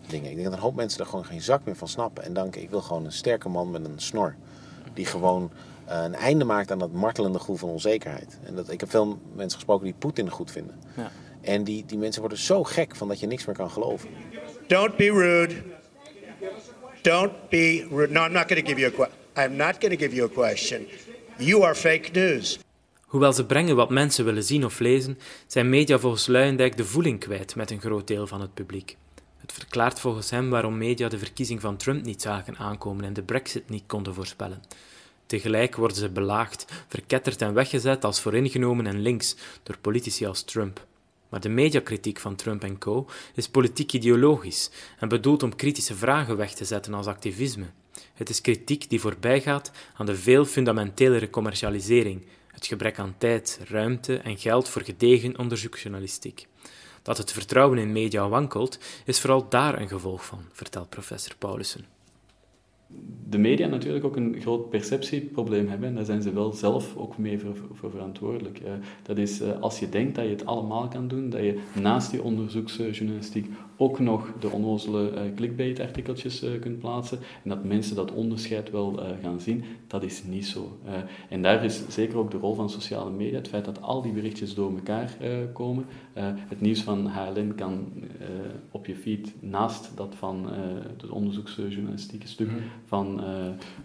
dingen. 0.08 0.30
Ik 0.30 0.36
denk 0.36 0.48
dat 0.48 0.54
een 0.54 0.64
hoop 0.64 0.76
mensen 0.76 1.00
er 1.00 1.06
gewoon 1.06 1.26
geen 1.26 1.42
zak 1.42 1.66
meer 1.66 1.76
van 1.76 1.88
snappen. 1.88 2.24
En 2.24 2.34
dank, 2.34 2.56
ik 2.56 2.70
wil 2.70 2.82
gewoon 2.82 3.06
een 3.06 3.12
sterke 3.12 3.50
man 3.50 3.72
met 3.72 3.86
een 3.86 4.00
snor. 4.00 4.36
Die 4.94 5.06
gewoon 5.06 5.52
uh, 5.90 6.02
een 6.04 6.16
einde 6.16 6.46
maakt 6.46 6.72
aan 6.72 6.80
dat 6.80 6.92
martelende 6.92 7.40
gevoel 7.40 7.56
van 7.56 7.70
onzekerheid. 7.70 8.38
En 8.44 8.56
dat, 8.56 8.70
ik 8.70 8.80
heb 8.80 8.90
veel 8.90 9.20
mensen 9.34 9.60
gesproken 9.60 9.86
die 9.86 9.96
Poetin 9.98 10.30
goed 10.30 10.52
vinden. 10.52 10.76
Ja. 10.96 11.12
En 11.42 11.64
die, 11.64 11.86
die 11.86 11.98
mensen 11.98 12.22
worden 12.22 12.40
zo 12.40 12.64
gek 12.64 12.96
van 12.96 13.08
dat 13.08 13.20
je 13.20 13.28
niks 13.28 13.46
meer 13.46 13.56
kan 13.56 13.72
geloven. 13.72 14.10
Don't 14.68 14.96
be 14.96 15.12
rude. 15.12 15.56
Don't 17.02 17.50
be 17.50 17.88
rude. 17.90 18.14
No, 18.14 18.26
I'm 18.26 18.32
not 18.32 18.48
going 18.48 18.66
to 18.66 18.68
give 18.68 18.80
you 18.80 18.92
a 18.92 18.96
question. 18.96 19.21
I'm 19.38 19.56
not 19.56 19.76
going 19.80 19.98
to 19.98 19.98
give 19.98 20.16
you 20.16 20.26
a 20.26 20.34
question. 20.34 20.88
You 21.38 21.64
are 21.64 21.76
fake 21.76 22.10
news. 22.14 22.60
Hoewel 23.06 23.34
ze 23.34 23.46
brengen 23.46 23.76
wat 23.76 23.90
mensen 23.90 24.26
willen 24.26 24.44
zien 24.44 24.66
of 24.66 24.80
lezen, 24.80 25.20
zijn 25.48 25.70
media 25.70 26.00
volgens 26.00 26.28
Luijendijk 26.28 26.78
de 26.78 26.86
voeling 26.86 27.20
kwijt 27.20 27.56
met 27.56 27.72
een 27.72 27.82
groot 27.82 28.08
deel 28.08 28.28
van 28.28 28.42
het 28.42 28.54
publiek. 28.54 28.98
Het 29.38 29.52
verklaart 29.52 30.00
volgens 30.00 30.30
hem 30.30 30.50
waarom 30.50 30.78
media 30.78 31.08
de 31.08 31.18
verkiezing 31.18 31.62
van 31.62 31.78
Trump 31.78 32.06
niet 32.06 32.22
zagen 32.22 32.58
aankomen 32.58 33.04
en 33.04 33.14
de 33.14 33.22
Brexit 33.22 33.70
niet 33.70 33.84
konden 33.88 34.14
voorspellen. 34.14 34.62
Tegelijk 35.26 35.76
worden 35.76 35.98
ze 35.98 36.10
belaagd, 36.10 36.66
verketterd 36.88 37.42
en 37.42 37.54
weggezet 37.54 38.04
als 38.04 38.22
vooringenomen 38.22 38.88
en 38.88 39.00
links 39.00 39.36
door 39.64 39.78
politici 39.78 40.26
als 40.26 40.44
Trump. 40.44 40.86
Maar 41.30 41.40
de 41.40 41.50
mediakritiek 41.50 42.20
van 42.20 42.36
Trump 42.36 42.64
en 42.64 42.78
co. 42.78 43.08
is 43.36 43.48
politiek 43.48 43.94
ideologisch 43.94 44.72
en 45.00 45.08
bedoeld 45.08 45.44
om 45.44 45.56
kritische 45.56 45.96
vragen 45.96 46.38
weg 46.38 46.54
te 46.54 46.66
zetten 46.66 46.94
als 46.94 47.08
activisme. 47.08 47.66
Het 48.14 48.30
is 48.30 48.42
kritiek 48.42 48.90
die 48.90 49.00
voorbijgaat 49.00 49.72
aan 49.96 50.06
de 50.06 50.16
veel 50.16 50.46
fundamentelere 50.46 51.30
commercialisering, 51.30 52.22
het 52.48 52.66
gebrek 52.66 53.00
aan 53.00 53.16
tijd, 53.18 53.60
ruimte 53.68 54.18
en 54.18 54.38
geld 54.38 54.70
voor 54.70 54.82
gedegen 54.82 55.40
onderzoeksjournalistiek. 55.40 56.48
Dat 57.02 57.18
het 57.18 57.32
vertrouwen 57.32 57.78
in 57.78 57.92
media 57.92 58.30
wankelt, 58.30 58.80
is 59.06 59.20
vooral 59.20 59.50
daar 59.50 59.82
een 59.82 59.88
gevolg 59.88 60.26
van, 60.26 60.46
vertelt 60.52 60.90
professor 60.90 61.36
Paulussen 61.38 61.86
de 63.30 63.38
media 63.38 63.68
natuurlijk 63.68 64.06
ook 64.06 64.16
een 64.16 64.36
groot 64.42 64.70
perceptieprobleem 64.70 65.68
hebben. 65.68 65.90
En 65.90 65.96
daar 65.96 66.06
zijn 66.06 66.22
ze 66.22 66.34
wel 66.34 66.54
zelf 66.54 66.96
ook 66.96 67.18
mee 67.18 67.40
voor, 67.40 67.90
verantwoordelijk. 67.90 68.62
dat 69.04 69.18
is 69.18 69.42
eh, 69.42 69.60
als 69.60 69.80
je 69.80 69.90
denkt 69.90 70.16
dat 70.16 70.24
je 70.26 70.32
het 70.32 70.46
allemaal 70.46 70.88
kan 70.88 71.08
doen, 71.08 71.30
dat 71.30 71.42
je 71.42 71.60
naast 71.74 72.12
die 72.12 72.24
onderzoeksjournalistiek 72.24 73.50
ook 73.82 74.00
nog 74.00 74.34
de 74.40 74.50
onnozele 74.50 75.12
uh, 75.12 75.22
clickbait-artikeltjes 75.36 76.46
kunt 76.60 76.80
plaatsen 76.80 77.18
en 77.44 77.50
dat 77.50 77.64
mensen 77.64 77.96
dat 77.96 78.12
onderscheid 78.12 78.72
wel 78.72 79.00
gaan 79.22 79.40
zien, 79.40 79.64
dat 79.88 80.04
is 80.04 80.24
niet 80.24 80.46
zo. 80.46 80.78
en 81.30 81.42
daar 81.42 81.64
is 81.64 81.88
zeker 81.90 82.18
ook 82.18 82.32
de 82.32 82.38
rol 82.38 82.56
van 82.56 82.70
sociale 82.70 83.12
media, 83.12 83.38
het 83.38 83.48
feit 83.48 83.66
dat 83.66 83.82
al 83.82 84.02
die 84.02 84.12
berichtjes 84.12 84.54
door 84.54 84.72
elkaar 84.76 85.18
komen. 85.54 85.86
het 86.24 86.62
nieuws 86.62 86.82
van 86.82 87.08
HLN 87.08 87.56
kan 87.56 87.88
op 88.72 88.86
je 88.86 88.96
feed 88.96 89.34
naast 89.40 89.92
dat 89.96 90.16
van 90.16 90.48
het 90.88 91.10
onderzoeksjournalistieke 91.10 92.28
stuk 92.28 92.52
mm. 92.52 92.58
van, 92.86 93.22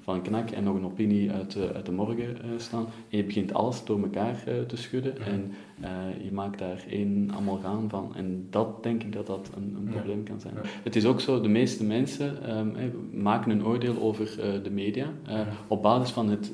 van 0.02 0.22
KNAK 0.22 0.50
en 0.50 0.64
nog 0.64 0.76
een 0.76 0.84
opinie 0.84 1.30
uit, 1.30 1.56
uit 1.74 1.86
de 1.86 1.92
morgen 1.92 2.36
staan. 2.56 2.86
En 3.10 3.16
je 3.16 3.24
begint 3.24 3.54
alles 3.54 3.84
door 3.84 4.02
elkaar 4.02 4.44
te 4.66 4.76
schudden 4.76 5.18
en 5.18 5.52
je 6.22 6.32
maakt 6.32 6.58
daar 6.58 6.84
één 6.90 7.32
amalgaam 7.34 7.88
van. 7.88 8.14
En 8.14 8.46
dat 8.50 8.82
denk 8.82 9.02
ik 9.02 9.12
dat 9.12 9.26
dat 9.26 9.50
een, 9.56 9.76
een 9.76 9.85
probleem 9.90 10.22
kan 10.22 10.40
zijn. 10.40 10.54
Het 10.82 10.96
is 10.96 11.04
ook 11.04 11.20
zo, 11.20 11.40
de 11.40 11.48
meeste 11.48 11.84
mensen 11.84 12.58
um, 12.58 12.74
maken 13.12 13.50
een 13.50 13.66
oordeel 13.66 14.00
over 14.00 14.36
uh, 14.38 14.62
de 14.62 14.70
media 14.70 15.12
uh, 15.28 15.40
op 15.68 15.82
basis 15.82 16.10
van 16.10 16.28
het 16.28 16.52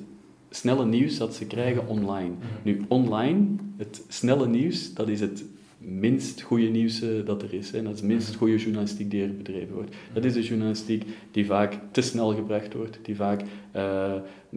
snelle 0.51 0.87
nieuws 0.87 1.19
dat 1.19 1.35
ze 1.35 1.47
krijgen 1.47 1.87
online. 1.87 2.35
Nu, 2.63 2.83
online, 2.89 3.47
het 3.77 4.05
snelle 4.09 4.49
nieuws, 4.49 4.95
dat 4.95 5.09
is 5.09 5.21
het 5.21 5.45
minst 5.85 6.41
goede 6.41 6.67
nieuws 6.67 7.03
dat 7.25 7.43
er 7.43 7.55
is. 7.55 7.71
Hè. 7.71 7.83
Dat 7.83 7.95
is 7.95 8.03
minst 8.03 8.35
goede 8.35 8.57
journalistiek 8.57 9.11
die 9.11 9.23
er 9.23 9.37
bedreven 9.37 9.75
wordt. 9.75 9.97
Dat 10.13 10.25
is 10.25 10.33
de 10.33 10.43
journalistiek 10.43 11.05
die 11.31 11.47
vaak 11.47 11.79
te 11.91 12.01
snel 12.01 12.35
gebracht 12.35 12.75
wordt, 12.75 12.99
die 13.03 13.17
vaak 13.17 13.43
uh, 13.77 14.13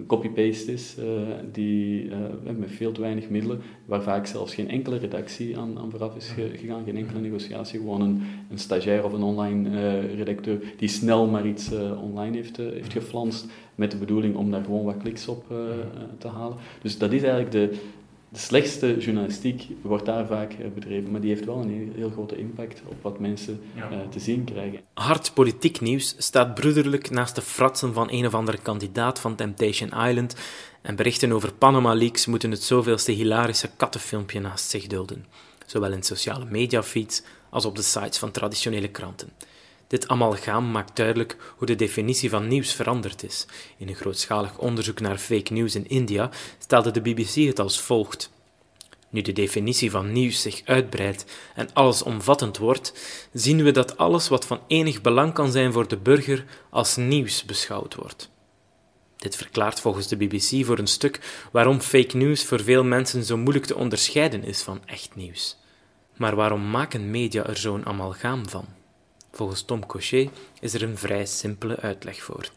copy-paste 0.08 0.72
is, 0.72 0.96
uh, 1.00 1.06
die 1.52 2.10
met 2.58 2.72
veel 2.72 2.92
te 2.92 3.02
weinig 3.02 3.30
middelen, 3.30 3.62
waar 3.86 4.02
vaak 4.02 4.26
zelfs 4.26 4.54
geen 4.54 4.70
enkele 4.70 4.98
redactie 4.98 5.58
aan, 5.58 5.78
aan 5.78 5.92
vooraf 5.92 6.16
is 6.16 6.34
gegaan, 6.56 6.84
geen 6.86 6.98
enkele 6.98 7.20
negotiatie, 7.20 7.80
gewoon 7.80 8.02
een, 8.02 8.22
een 8.50 8.60
stagiair 8.60 9.04
of 9.04 9.14
een 9.14 9.24
online 9.24 10.00
redacteur 10.00 10.60
die 10.78 10.90
snel 10.90 11.28
maar 11.28 11.48
iets 11.48 11.72
online 12.02 12.36
heeft, 12.36 12.58
heeft 12.58 12.92
geflanst 12.92 13.46
met 13.76 13.92
de 13.92 13.98
bedoeling 13.98 14.36
om 14.36 14.52
daar 14.52 14.64
gewoon 14.64 14.86
wat 14.86 14.98
kliks 14.98 15.28
op 15.28 15.46
te 16.18 16.28
halen. 16.28 16.58
Dus 16.82 16.98
dat 16.98 17.12
is 17.12 17.24
eigenlijk 17.24 17.52
de, 17.52 17.78
de 18.30 18.40
slechtste 18.40 18.98
journalistiek 18.98 19.68
wordt 19.82 20.06
daar 20.06 20.28
vaak 20.28 20.54
eh, 20.54 20.68
bedreven, 20.74 21.12
maar 21.12 21.22
die 21.22 21.30
heeft 21.30 21.46
wel 21.46 21.58
een 21.58 21.94
heel, 21.96 22.10
grote 22.10 22.38
impact 22.38 22.82
op 22.86 22.96
wat 23.02 23.20
mensen 23.20 23.62
uh, 23.76 23.84
te 24.10 24.20
zien 24.20 24.44
krijgen. 24.44 24.80
Hard 24.94 25.34
politiek 25.34 25.82
nieuws 25.82 26.16
staat 26.18 26.54
broederlijk 26.54 27.10
naast 27.10 27.36
de 27.36 27.42
fratsen 27.42 27.94
van 27.94 28.08
een 28.12 28.26
of 28.26 28.34
andere 28.34 28.58
kandidaat 28.58 29.20
van 29.20 29.36
Temptation 29.36 30.08
Island 30.08 30.36
en 30.82 30.96
berichten 30.96 31.32
over 31.32 31.54
Panama 31.54 31.94
Leaks 31.94 32.26
moeten 32.26 32.52
het 32.52 32.64
zoveelste 32.64 33.12
hilarische 33.12 33.70
kattenfilmpje 33.78 34.40
naast 34.40 34.70
zich 34.70 34.88
dulden, 34.88 35.26
zowel 35.66 35.92
in 35.92 36.04
sociale 36.04 36.46
mediafeeds 36.46 37.24
als 37.50 37.66
op 37.66 37.76
de 37.76 37.82
sites 37.82 38.18
van 38.18 38.32
traditionele 38.32 38.90
kranten. 38.90 39.30
Dit 39.88 40.08
amalgaam 40.08 40.72
maakt 40.72 40.96
duidelijk 40.96 41.38
hoe 41.58 41.68
de 41.68 41.76
definitie 41.76 42.30
van 42.30 42.48
nieuws 42.48 42.74
veranderd 42.74 43.24
is. 43.24 43.46
In 43.78 43.88
een 43.88 43.96
grootschalig 43.96 44.58
onderzoek 44.58 45.00
naar 45.00 45.18
fake 45.18 45.54
news 45.54 45.76
in 45.76 45.88
India 45.88 46.30
stelde 46.60 46.92
de 46.92 47.02
BBC 47.02 47.36
het 47.36 47.60
als 47.60 47.82
volgt. 47.82 48.34
Nu 49.10 49.22
de 49.22 49.32
definitie 49.32 49.92
van 49.92 50.12
nieuws 50.12 50.42
zich 50.42 50.62
uitbreidt 50.66 51.26
en 51.56 51.70
allesomvattend 51.74 52.58
wordt, 52.58 52.94
zien 53.34 53.64
we 53.64 53.72
dat 53.72 53.98
alles 53.98 54.28
wat 54.28 54.46
van 54.46 54.60
enig 54.68 55.02
belang 55.02 55.34
kan 55.34 55.52
zijn 55.52 55.74
voor 55.74 55.88
de 55.88 55.98
burger 55.98 56.46
als 56.70 56.96
nieuws 56.96 57.44
beschouwd 57.44 57.96
wordt. 57.96 58.30
Dit 59.18 59.36
verklaart 59.36 59.80
volgens 59.80 60.08
de 60.08 60.18
BBC 60.18 60.66
voor 60.66 60.78
een 60.78 60.88
stuk 60.88 61.48
waarom 61.52 61.82
fake 61.82 62.18
news 62.18 62.46
voor 62.46 62.64
veel 62.64 62.84
mensen 62.84 63.24
zo 63.24 63.38
moeilijk 63.38 63.66
te 63.66 63.76
onderscheiden 63.76 64.44
is 64.44 64.62
van 64.62 64.82
echt 64.86 65.16
nieuws. 65.16 65.58
Maar 66.18 66.36
waarom 66.36 66.70
maken 66.70 67.12
media 67.12 67.46
er 67.46 67.58
zo'n 67.58 67.86
amalgaam 67.86 68.50
van? 68.50 68.66
Volgens 69.36 69.62
Tom 69.62 69.86
Cochet 69.86 70.30
is 70.60 70.74
er 70.74 70.84
een 70.84 70.98
vrij 70.98 71.26
simpele 71.26 71.80
uitleg 71.80 72.24
voor. 72.24 72.50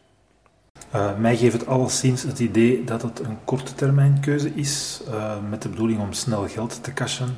Uh, 0.95 1.17
mij 1.17 1.37
geeft 1.37 1.53
het 1.53 1.67
alleszins 1.67 2.23
het 2.23 2.39
idee 2.39 2.83
dat 2.83 3.01
het 3.01 3.19
een 3.19 3.37
korte 3.43 3.73
termijn 3.73 4.19
keuze 4.19 4.51
is, 4.55 5.01
uh, 5.07 5.49
met 5.49 5.61
de 5.61 5.69
bedoeling 5.69 5.99
om 5.99 6.13
snel 6.13 6.47
geld 6.47 6.83
te 6.83 6.93
cashen. 6.93 7.37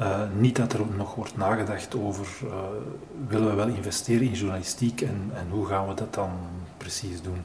Uh, 0.00 0.22
niet 0.38 0.56
dat 0.56 0.72
er 0.72 0.86
nog 0.96 1.14
wordt 1.14 1.36
nagedacht 1.36 1.94
over 1.94 2.26
willen 3.28 3.48
we 3.48 3.54
wel 3.54 3.66
investeren 3.66 4.26
in 4.26 4.32
journalistiek 4.32 5.00
en, 5.00 5.30
en 5.34 5.48
hoe 5.50 5.66
gaan 5.66 5.88
we 5.88 5.94
dat 5.94 6.14
dan 6.14 6.30
precies 6.76 7.22
doen. 7.22 7.44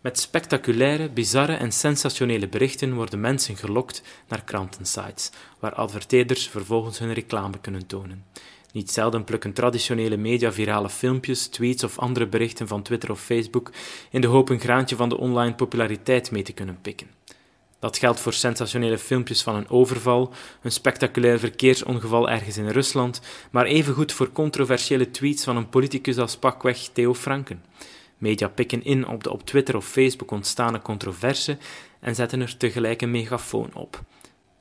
Met 0.00 0.18
spectaculaire, 0.18 1.10
bizarre 1.10 1.54
en 1.54 1.72
sensationele 1.72 2.48
berichten 2.48 2.94
worden 2.94 3.20
mensen 3.20 3.56
gelokt 3.56 4.02
naar 4.28 4.44
krantensites, 4.44 5.30
waar 5.58 5.74
adverteerders 5.74 6.48
vervolgens 6.48 6.98
hun 6.98 7.12
reclame 7.12 7.58
kunnen 7.60 7.86
tonen. 7.86 8.24
Niet 8.72 8.90
zelden 8.90 9.24
plukken 9.24 9.52
traditionele 9.52 10.16
media 10.16 10.52
virale 10.52 10.88
filmpjes, 10.88 11.46
tweets 11.46 11.84
of 11.84 11.98
andere 11.98 12.26
berichten 12.26 12.68
van 12.68 12.82
Twitter 12.82 13.10
of 13.10 13.20
Facebook 13.20 13.70
in 14.10 14.20
de 14.20 14.26
hoop 14.26 14.48
een 14.48 14.60
graantje 14.60 14.96
van 14.96 15.08
de 15.08 15.18
online 15.18 15.54
populariteit 15.54 16.30
mee 16.30 16.42
te 16.42 16.52
kunnen 16.52 16.78
pikken. 16.82 17.10
Dat 17.78 17.98
geldt 17.98 18.20
voor 18.20 18.32
sensationele 18.32 18.98
filmpjes 18.98 19.42
van 19.42 19.54
een 19.54 19.68
overval, 19.68 20.32
een 20.62 20.72
spectaculair 20.72 21.38
verkeersongeval 21.38 22.30
ergens 22.30 22.56
in 22.56 22.68
Rusland, 22.68 23.20
maar 23.50 23.64
evengoed 23.64 24.12
voor 24.12 24.32
controversiële 24.32 25.10
tweets 25.10 25.44
van 25.44 25.56
een 25.56 25.68
politicus 25.68 26.18
als 26.18 26.36
pakweg 26.36 26.78
Theo 26.92 27.14
Franken. 27.14 27.64
Media 28.18 28.48
pikken 28.48 28.84
in 28.84 29.08
op 29.08 29.24
de 29.24 29.32
op 29.32 29.46
Twitter 29.46 29.76
of 29.76 29.86
Facebook 29.86 30.30
ontstane 30.30 30.82
controverse 30.82 31.58
en 32.00 32.14
zetten 32.14 32.40
er 32.40 32.56
tegelijk 32.56 33.02
een 33.02 33.10
megafoon 33.10 33.74
op. 33.74 34.02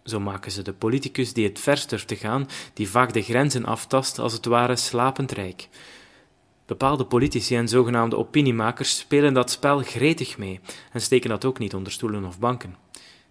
Zo 0.10 0.20
maken 0.20 0.52
ze 0.52 0.62
de 0.62 0.74
politicus 0.74 1.34
die 1.34 1.48
het 1.48 1.60
verst 1.60 1.90
durft 1.90 2.08
te 2.08 2.16
gaan, 2.16 2.48
die 2.74 2.90
vaak 2.90 3.14
de 3.14 3.22
grenzen 3.22 3.66
aftast, 3.66 4.20
als 4.20 4.34
het 4.34 4.46
ware 4.46 4.76
slapend 4.76 5.32
rijk. 5.32 5.68
Bepaalde 6.66 7.06
politici 7.06 7.56
en 7.56 7.68
zogenaamde 7.68 8.18
opiniemakers 8.18 8.98
spelen 8.98 9.34
dat 9.34 9.52
spel 9.52 9.80
gretig 9.80 10.38
mee 10.38 10.60
en 10.92 11.02
steken 11.02 11.30
dat 11.30 11.46
ook 11.46 11.60
niet 11.60 11.74
onder 11.74 11.92
stoelen 11.92 12.26
of 12.26 12.40
banken. 12.40 12.76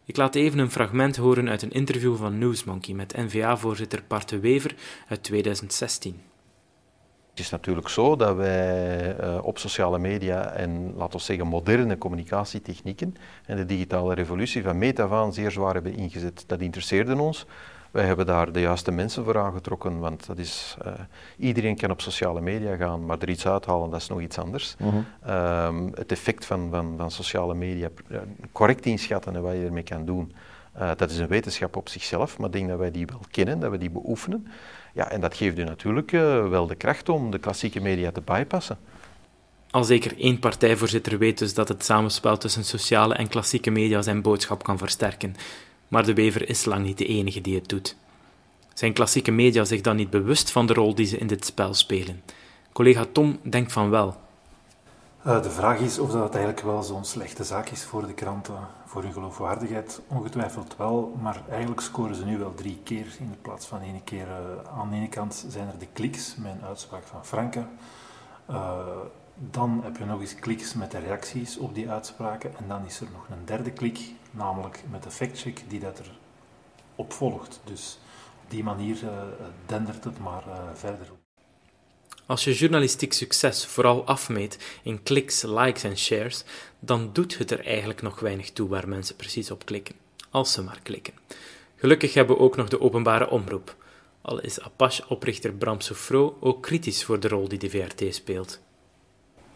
Ik 0.04 0.16
laat 0.16 0.34
even 0.34 0.58
een 0.58 0.70
fragment 0.70 1.16
horen 1.16 1.48
uit 1.48 1.62
een 1.62 1.72
interview 1.72 2.16
van 2.16 2.38
Newsmonkey 2.38 2.94
met 2.94 3.16
NVA-voorzitter 3.16 4.02
Bart 4.08 4.40
Wever 4.40 4.74
uit 5.08 5.22
2016. 5.22 6.27
Het 7.38 7.46
is 7.46 7.52
natuurlijk 7.52 7.88
zo 7.88 8.16
dat 8.16 8.36
wij 8.36 9.16
uh, 9.20 9.38
op 9.42 9.58
sociale 9.58 9.98
media 9.98 10.50
en 10.50 10.94
laten 10.96 11.18
we 11.18 11.24
zeggen 11.24 11.46
moderne 11.46 11.98
communicatietechnieken 11.98 13.16
en 13.46 13.56
de 13.56 13.64
digitale 13.64 14.14
revolutie 14.14 14.62
van 14.62 14.78
meet 14.78 15.00
af 15.00 15.12
aan 15.12 15.32
zeer 15.32 15.50
zwaar 15.50 15.74
hebben 15.74 15.96
ingezet. 15.96 16.44
Dat 16.46 16.60
interesseerde 16.60 17.20
ons. 17.20 17.46
Wij 17.90 18.04
hebben 18.04 18.26
daar 18.26 18.52
de 18.52 18.60
juiste 18.60 18.90
mensen 18.90 19.24
voor 19.24 19.38
aangetrokken, 19.38 19.98
want 19.98 20.26
dat 20.26 20.38
is, 20.38 20.76
uh, 20.86 20.92
iedereen 21.36 21.76
kan 21.76 21.90
op 21.90 22.00
sociale 22.00 22.40
media 22.40 22.76
gaan, 22.76 23.06
maar 23.06 23.18
er 23.18 23.28
iets 23.28 23.46
uithalen, 23.46 23.90
dat 23.90 24.00
is 24.00 24.08
nog 24.08 24.20
iets 24.20 24.38
anders. 24.38 24.76
-huh. 24.78 25.66
um, 25.66 25.90
het 25.94 26.12
effect 26.12 26.46
van, 26.46 26.68
van, 26.70 26.94
van 26.96 27.10
sociale 27.10 27.54
media 27.54 27.88
correct 28.52 28.86
inschatten 28.86 29.36
en 29.36 29.42
wat 29.42 29.52
je 29.52 29.64
ermee 29.64 29.82
kan 29.82 30.04
doen, 30.04 30.32
uh, 30.78 30.90
dat 30.96 31.10
is 31.10 31.18
een 31.18 31.26
wetenschap 31.26 31.76
op 31.76 31.88
zichzelf, 31.88 32.38
maar 32.38 32.46
ik 32.46 32.52
denk 32.52 32.68
dat 32.68 32.78
wij 32.78 32.90
die 32.90 33.06
wel 33.06 33.20
kennen, 33.30 33.60
dat 33.60 33.70
we 33.70 33.78
die 33.78 33.90
beoefenen. 33.90 34.46
Ja, 34.98 35.10
en 35.10 35.20
dat 35.20 35.36
geeft 35.36 35.58
u 35.58 35.64
natuurlijk 35.64 36.12
uh, 36.12 36.48
wel 36.48 36.66
de 36.66 36.74
kracht 36.74 37.08
om 37.08 37.30
de 37.30 37.38
klassieke 37.38 37.80
media 37.80 38.10
te 38.10 38.20
bypassen. 38.20 38.78
Al 39.70 39.84
zeker 39.84 40.18
één 40.18 40.38
partijvoorzitter 40.38 41.18
weet 41.18 41.38
dus 41.38 41.54
dat 41.54 41.68
het 41.68 41.84
samenspel 41.84 42.38
tussen 42.38 42.64
sociale 42.64 43.14
en 43.14 43.28
klassieke 43.28 43.70
media 43.70 44.02
zijn 44.02 44.22
boodschap 44.22 44.62
kan 44.62 44.78
versterken. 44.78 45.36
Maar 45.88 46.04
de 46.04 46.14
Wever 46.14 46.48
is 46.48 46.64
lang 46.64 46.84
niet 46.84 46.98
de 46.98 47.06
enige 47.06 47.40
die 47.40 47.54
het 47.54 47.68
doet. 47.68 47.96
Zijn 48.74 48.92
klassieke 48.92 49.30
media 49.30 49.64
zich 49.64 49.80
dan 49.80 49.96
niet 49.96 50.10
bewust 50.10 50.50
van 50.50 50.66
de 50.66 50.72
rol 50.72 50.94
die 50.94 51.06
ze 51.06 51.18
in 51.18 51.26
dit 51.26 51.44
spel 51.44 51.74
spelen? 51.74 52.22
Collega 52.72 53.06
Tom 53.12 53.38
denkt 53.42 53.72
van 53.72 53.90
wel. 53.90 54.16
Uh, 55.26 55.42
de 55.42 55.50
vraag 55.50 55.78
is 55.78 55.98
of 55.98 56.10
dat 56.10 56.34
eigenlijk 56.34 56.64
wel 56.64 56.82
zo'n 56.82 57.04
slechte 57.04 57.44
zaak 57.44 57.68
is 57.68 57.82
voor 57.82 58.06
de 58.06 58.14
kranten 58.14 58.77
voor 58.88 59.02
hun 59.02 59.12
geloofwaardigheid 59.12 60.00
ongetwijfeld 60.06 60.76
wel, 60.76 61.16
maar 61.22 61.42
eigenlijk 61.50 61.80
scoren 61.80 62.14
ze 62.14 62.24
nu 62.24 62.38
wel 62.38 62.54
drie 62.54 62.80
keer 62.82 63.16
in 63.18 63.36
plaats 63.42 63.66
van 63.66 63.80
één 63.80 64.04
keer. 64.04 64.26
Uh, 64.26 64.78
aan 64.78 64.90
de 64.90 64.96
ene 64.96 65.08
kant 65.08 65.46
zijn 65.48 65.68
er 65.68 65.78
de 65.78 65.86
kliks 65.92 66.36
een 66.36 66.64
uitspraak 66.64 67.02
van 67.06 67.24
Franke. 67.24 67.66
Uh, 68.50 68.86
dan 69.34 69.80
heb 69.82 69.96
je 69.96 70.04
nog 70.04 70.20
eens 70.20 70.34
kliks 70.34 70.74
met 70.74 70.90
de 70.90 70.98
reacties 70.98 71.58
op 71.58 71.74
die 71.74 71.90
uitspraken. 71.90 72.56
En 72.56 72.68
dan 72.68 72.84
is 72.84 73.00
er 73.00 73.08
nog 73.12 73.28
een 73.28 73.44
derde 73.44 73.70
klik, 73.70 74.12
namelijk 74.30 74.84
met 74.90 75.02
de 75.02 75.10
factcheck 75.10 75.64
die 75.68 75.80
dat 75.80 75.98
er 75.98 76.18
op 76.94 77.12
volgt. 77.12 77.60
Dus 77.64 78.00
op 78.44 78.50
die 78.50 78.64
manier 78.64 79.02
uh, 79.02 79.10
dendert 79.66 80.04
het 80.04 80.18
maar 80.18 80.44
verder. 80.74 81.17
Als 82.28 82.44
je 82.44 82.54
journalistiek 82.54 83.12
succes 83.12 83.66
vooral 83.66 84.04
afmeet 84.04 84.58
in 84.82 85.02
kliks, 85.02 85.42
likes 85.42 85.82
en 85.82 85.98
shares, 85.98 86.44
dan 86.80 87.10
doet 87.12 87.38
het 87.38 87.50
er 87.50 87.66
eigenlijk 87.66 88.02
nog 88.02 88.20
weinig 88.20 88.50
toe 88.50 88.68
waar 88.68 88.88
mensen 88.88 89.16
precies 89.16 89.50
op 89.50 89.64
klikken, 89.64 89.94
als 90.30 90.52
ze 90.52 90.62
maar 90.62 90.78
klikken. 90.82 91.14
Gelukkig 91.76 92.14
hebben 92.14 92.36
we 92.36 92.42
ook 92.42 92.56
nog 92.56 92.68
de 92.68 92.80
openbare 92.80 93.30
omroep, 93.30 93.76
al 94.22 94.40
is 94.40 94.60
Apache-oprichter 94.60 95.52
Bram 95.52 95.80
Soufro 95.80 96.36
ook 96.40 96.62
kritisch 96.62 97.04
voor 97.04 97.20
de 97.20 97.28
rol 97.28 97.48
die 97.48 97.58
de 97.58 97.70
VRT 97.70 98.14
speelt. 98.14 98.60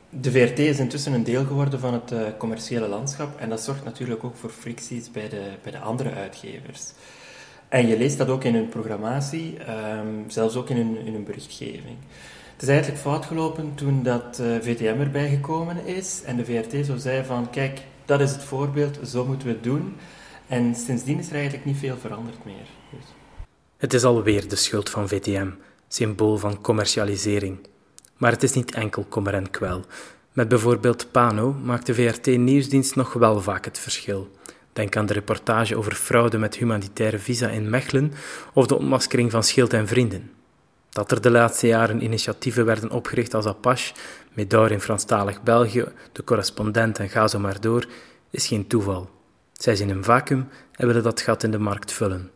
De 0.09 0.31
VRT 0.31 0.59
is 0.59 0.79
intussen 0.79 1.13
een 1.13 1.25
deel 1.25 1.45
geworden 1.45 1.81
van 1.81 1.93
het 1.93 2.13
uh, 2.13 2.23
commerciële 2.39 2.89
landschap 2.89 3.39
en 3.39 3.49
dat 3.49 3.61
zorgt 3.61 3.85
natuurlijk 3.85 4.25
ook 4.25 4.37
voor 4.37 4.51
fricties 4.51 5.11
bij 5.11 5.29
de, 5.29 5.51
bij 5.63 5.73
de 5.73 5.79
andere 5.79 6.11
uitgevers. 6.11 6.93
En 7.69 7.87
je 7.87 7.99
leest 7.99 8.19
dat 8.19 8.29
ook 8.29 8.45
in 8.45 8.55
hun 8.55 8.69
programmatie, 8.69 9.59
ehm, 9.59 10.29
zelfs 10.29 10.57
ook 10.57 10.71
in 10.71 11.07
in 11.07 11.13
hun 11.13 11.25
berichtgeving. 11.25 11.97
Het 12.63 12.71
is 12.71 12.77
eigenlijk 12.77 13.07
fout 13.07 13.27
gelopen 13.27 13.75
toen 13.75 14.03
dat 14.03 14.39
eh, 14.39 14.47
VTM 14.61 15.01
erbij 15.01 15.29
gekomen 15.29 15.87
is 15.87 16.23
en 16.25 16.37
de 16.37 16.45
VRT 16.45 16.87
zo 16.87 16.97
zei 16.97 17.25
van 17.25 17.51
kijk, 17.51 17.81
dat 18.05 18.21
is 18.21 18.31
het 18.31 18.43
voorbeeld, 18.43 18.99
zo 19.05 19.25
moeten 19.25 19.47
we 19.47 19.53
het 19.53 19.63
doen. 19.63 19.97
En 20.47 20.75
sindsdien 20.75 21.19
is 21.19 21.29
er 21.29 21.35
eigenlijk 21.35 21.65
niet 21.65 21.77
veel 21.77 21.97
veranderd 21.97 22.45
meer. 22.45 22.67
Dus. 22.91 23.05
Het 23.77 23.95
is 23.95 24.05
alweer 24.05 24.49
de 24.49 24.57
schuld 24.57 24.91
van 24.91 25.09
VTM, 25.09 25.51
symbool 25.89 26.37
van 26.37 26.61
commercialisering. 26.61 27.59
Maar 28.17 28.33
het 28.33 28.43
is 28.43 28.53
niet 28.53 28.75
enkel 28.75 29.05
kommer 29.09 29.35
en 29.35 29.51
kwel. 29.51 29.85
Met 30.33 30.49
bijvoorbeeld 30.49 31.11
Pano 31.11 31.53
maakt 31.53 31.87
de 31.87 31.95
VRT-nieuwsdienst 31.95 32.97
nog 32.97 33.13
wel 33.13 33.41
vaak 33.41 33.65
het 33.65 33.79
verschil. 33.79 34.31
Denk 34.73 34.97
aan 34.97 35.07
de 35.07 35.13
reportage 35.13 35.77
over 35.77 35.95
fraude 35.95 36.39
met 36.39 36.57
humanitaire 36.57 37.19
visa 37.19 37.49
in 37.49 37.71
Mechelen 37.71 38.13
of 38.53 38.67
de 38.67 38.79
ontmaskering 38.79 39.31
van 39.31 39.43
Schild 39.43 39.73
en 39.73 39.89
Vrienden. 39.89 40.31
Dat 40.93 41.11
er 41.11 41.21
de 41.21 41.31
laatste 41.31 41.67
jaren 41.67 42.03
initiatieven 42.03 42.65
werden 42.65 42.91
opgericht 42.91 43.35
als 43.35 43.47
Apache, 43.47 43.95
Medor 44.33 44.71
in 44.71 44.81
Franstalig 44.81 45.43
België, 45.43 45.85
de 46.13 46.25
correspondent 46.25 46.99
en 46.99 47.09
ga 47.09 47.29
zo 47.29 47.39
maar 47.39 47.61
door, 47.61 47.87
is 48.31 48.47
geen 48.47 48.67
toeval. 48.67 49.11
Zij 49.53 49.77
zien 49.77 49.89
een 49.89 50.05
vacuüm 50.05 50.49
en 50.73 50.87
willen 50.87 51.03
dat 51.03 51.21
gat 51.21 51.43
in 51.43 51.51
de 51.51 51.59
markt 51.59 51.93
vullen. 51.93 52.31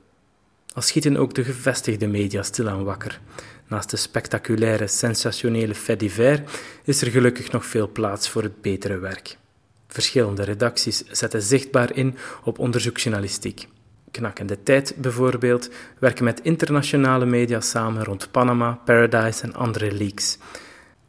Al 0.75 0.83
schieten 0.83 1.17
ook 1.17 1.35
de 1.35 1.45
gevestigde 1.45 2.07
media 2.07 2.43
stilaan 2.43 2.85
wakker. 2.85 3.21
Naast 3.67 3.91
de 3.91 3.97
spectaculaire, 3.97 4.87
sensationele 4.87 5.75
fait 5.75 6.01
divers 6.01 6.41
is 6.85 7.03
er 7.03 7.11
gelukkig 7.11 7.53
nog 7.53 7.67
veel 7.67 7.89
plaats 7.93 8.29
voor 8.29 8.43
het 8.43 8.61
betere 8.61 8.99
werk. 8.99 9.39
Verschillende 9.89 10.43
redacties 10.43 11.05
zetten 11.11 11.43
zichtbaar 11.43 11.97
in 11.97 12.17
op 12.45 12.59
onderzoeksjournalistiek. 12.59 13.69
En 14.17 14.47
de 14.47 14.63
Tijd 14.63 14.95
bijvoorbeeld 14.97 15.71
werken 15.99 16.25
met 16.25 16.41
internationale 16.41 17.27
media 17.27 17.61
samen 17.61 18.05
rond 18.05 18.31
Panama, 18.31 18.81
Paradise 18.85 19.43
en 19.43 19.55
andere 19.55 19.93
leaks. 19.93 20.39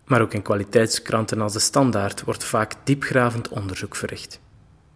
Maar 0.06 0.22
ook 0.22 0.34
in 0.34 0.42
kwaliteitskranten 0.42 1.42
als 1.42 1.54
de 1.54 1.60
Standaard 1.60 2.24
wordt 2.24 2.44
vaak 2.44 2.74
diepgravend 2.84 3.50
onderzoek 3.50 3.96
verricht. 3.96 4.40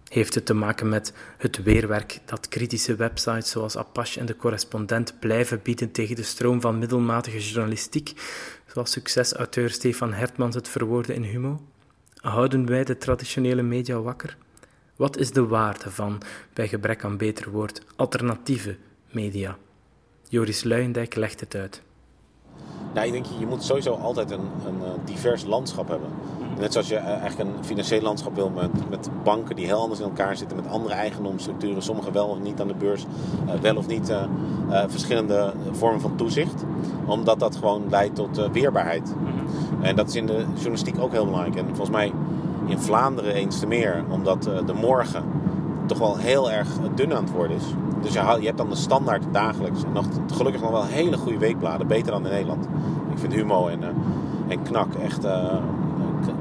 Heeft 0.08 0.36
het 0.36 0.46
te 0.46 0.53
maken 0.53 0.89
met 0.89 1.13
het 1.38 1.63
weerwerk 1.63 2.20
dat 2.25 2.48
kritische 2.48 2.96
websites 2.96 3.50
zoals 3.50 3.77
Apache 3.77 4.20
en 4.20 4.25
de 4.25 4.36
correspondent 4.36 5.20
blijven 5.20 5.60
bieden 5.63 5.91
tegen 5.91 6.15
de 6.15 6.24
stroom 6.24 6.62
van 6.62 6.80
middelmatige 6.80 7.39
journalistiek, 7.39 8.13
zoals 8.68 8.91
succesauteur 8.91 9.70
Stefan 9.70 10.13
Hertmans 10.13 10.56
het 10.56 10.68
verwoordde 10.68 11.13
in 11.13 11.24
Humo? 11.24 11.62
Houden 12.15 12.65
wij 12.65 12.84
de 12.84 12.98
traditionele 12.98 13.62
media 13.62 14.01
wakker? 14.01 14.38
Wat 15.01 15.17
is 15.17 15.31
de 15.31 15.48
waarde 15.48 15.91
van, 15.91 16.22
bij 16.53 16.67
gebrek 16.67 17.03
aan 17.03 17.17
beter 17.17 17.51
woord, 17.51 17.81
alternatieve 17.96 18.77
media? 19.10 19.58
Joris 20.29 20.63
Luijendijk 20.63 21.15
legt 21.15 21.39
het 21.39 21.55
uit. 21.55 21.81
Nou, 22.93 23.08
ik 23.08 23.12
denk, 23.12 23.25
je 23.39 23.46
moet 23.46 23.63
sowieso 23.63 23.93
altijd 23.93 24.31
een, 24.31 24.50
een 24.65 24.84
eh, 24.84 24.89
divers 25.05 25.43
landschap 25.43 25.88
hebben. 25.88 26.10
Net 26.60 26.72
zoals 26.72 26.88
je 26.88 26.96
eh, 26.96 27.05
eigenlijk 27.05 27.50
een 27.50 27.65
financieel 27.65 28.01
landschap 28.01 28.36
wil 28.36 28.50
met, 28.50 28.89
met 28.89 29.10
banken 29.24 29.55
die 29.55 29.65
heel 29.65 29.79
anders 29.79 30.00
in 30.00 30.05
elkaar 30.05 30.38
zitten, 30.38 30.58
met 30.58 30.67
andere 30.67 30.96
eigendomsstructuren, 30.96 31.81
sommige 31.81 32.12
wel 32.12 32.27
of 32.27 32.39
niet 32.39 32.62
aan 32.62 32.67
de 32.67 32.75
beurs, 32.75 33.05
uh, 33.46 33.53
wel 33.53 33.75
of 33.75 33.88
niet 33.88 34.10
uh, 34.10 34.24
verschillende 34.88 35.53
vormen 35.72 36.01
van 36.01 36.15
toezicht. 36.15 36.63
Omdat 37.05 37.39
dat 37.39 37.55
gewoon 37.55 37.89
leidt 37.89 38.15
tot 38.15 38.51
weerbaarheid. 38.51 39.15
Mhm. 39.15 39.84
En 39.84 39.96
dat 39.96 40.08
is 40.08 40.15
in 40.15 40.25
de 40.25 40.46
journalistiek 40.53 41.00
ook 41.00 41.12
heel 41.12 41.25
belangrijk. 41.25 41.55
En 41.55 41.65
volgens 41.65 41.89
mij 41.89 42.13
in 42.65 42.80
Vlaanderen 42.80 43.34
eens 43.34 43.60
te 43.60 43.68
meer, 43.68 44.03
omdat 44.10 44.44
de 44.44 44.74
morgen 44.74 45.24
toch 45.86 45.98
wel 45.98 46.18
heel 46.18 46.51
erg 46.51 46.68
dun 46.96 47.13
aan 47.13 47.24
het 47.24 47.34
worden 47.34 47.56
is. 47.58 47.63
Dus 48.01 48.13
je, 48.13 48.38
je 48.39 48.46
hebt 48.46 48.58
dan 48.58 48.70
de 48.70 48.75
standaard 48.75 49.24
dagelijks. 49.32 49.84
En 49.84 49.91
nog, 49.94 50.06
gelukkig 50.34 50.62
nog 50.62 50.72
wel 50.72 50.86
hele 50.86 51.18
goede 51.18 51.38
weekbladen. 51.38 51.88
Beter 51.88 52.12
dan 52.12 52.25
in 52.25 52.32
Nederland. 52.32 52.65
Ik 53.12 53.18
vind 53.18 53.34
Humo 53.34 53.68
en, 53.68 53.80
en 54.48 54.62
Knak 54.62 54.94
echt 54.94 55.25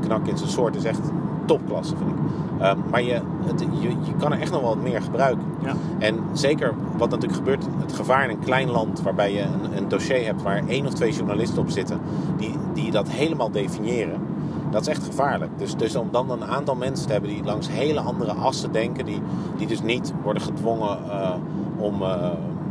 knak 0.00 0.27
in 0.27 0.39
zijn 0.39 0.50
soort 0.50 0.77
is 0.77 0.85
echt 0.85 1.00
topklasse, 1.45 1.97
vind 1.97 2.11
ik. 2.11 2.17
Ehm, 2.61 2.79
maar 2.91 3.03
je, 3.03 3.21
het, 3.47 3.61
je, 3.81 3.89
je, 3.89 4.15
kan 4.19 4.33
er 4.33 4.41
echt 4.41 4.50
nog 4.50 4.61
wel 4.61 4.75
wat 4.75 4.83
meer 4.83 5.03
gebruiken. 5.03 5.45
Ja. 5.62 5.75
En 5.99 6.19
zeker 6.33 6.75
wat 6.97 7.11
natuurlijk 7.11 7.39
gebeurt, 7.39 7.65
het 7.81 7.93
gevaar 7.93 8.25
in 8.25 8.31
een 8.31 8.45
klein 8.45 8.71
land 8.71 9.03
waarbij 9.03 9.33
je 9.33 9.43
een, 9.43 9.77
een, 9.77 9.89
dossier 9.89 10.25
hebt 10.25 10.43
waar 10.43 10.62
één 10.69 10.87
of 10.87 10.93
twee 10.93 11.12
journalisten 11.12 11.62
op 11.62 11.71
zitten, 11.71 12.00
die, 12.37 12.55
die 12.75 12.91
dat 12.91 13.09
helemaal 13.09 13.50
definiëren. 13.50 14.21
Dat 14.71 14.80
is 14.80 14.89
echt 14.89 15.04
gevaarlijk. 15.04 15.59
Dus, 15.59 15.76
dus 15.76 15.97
om 15.97 16.09
dan 16.11 16.30
een 16.30 16.45
aantal 16.45 16.75
mensen 16.75 17.06
te 17.06 17.13
hebben 17.13 17.30
die 17.30 17.45
langs 17.45 17.69
hele 17.69 18.00
andere 18.00 18.33
assen 18.33 18.73
denken, 18.73 19.04
die, 19.04 19.23
die 19.56 19.67
dus 19.67 19.83
niet 19.83 20.13
worden 20.23 20.43
gedwongen 20.43 20.99
uh, 21.06 21.35
om. 21.78 22.02
Uh, 22.02 22.30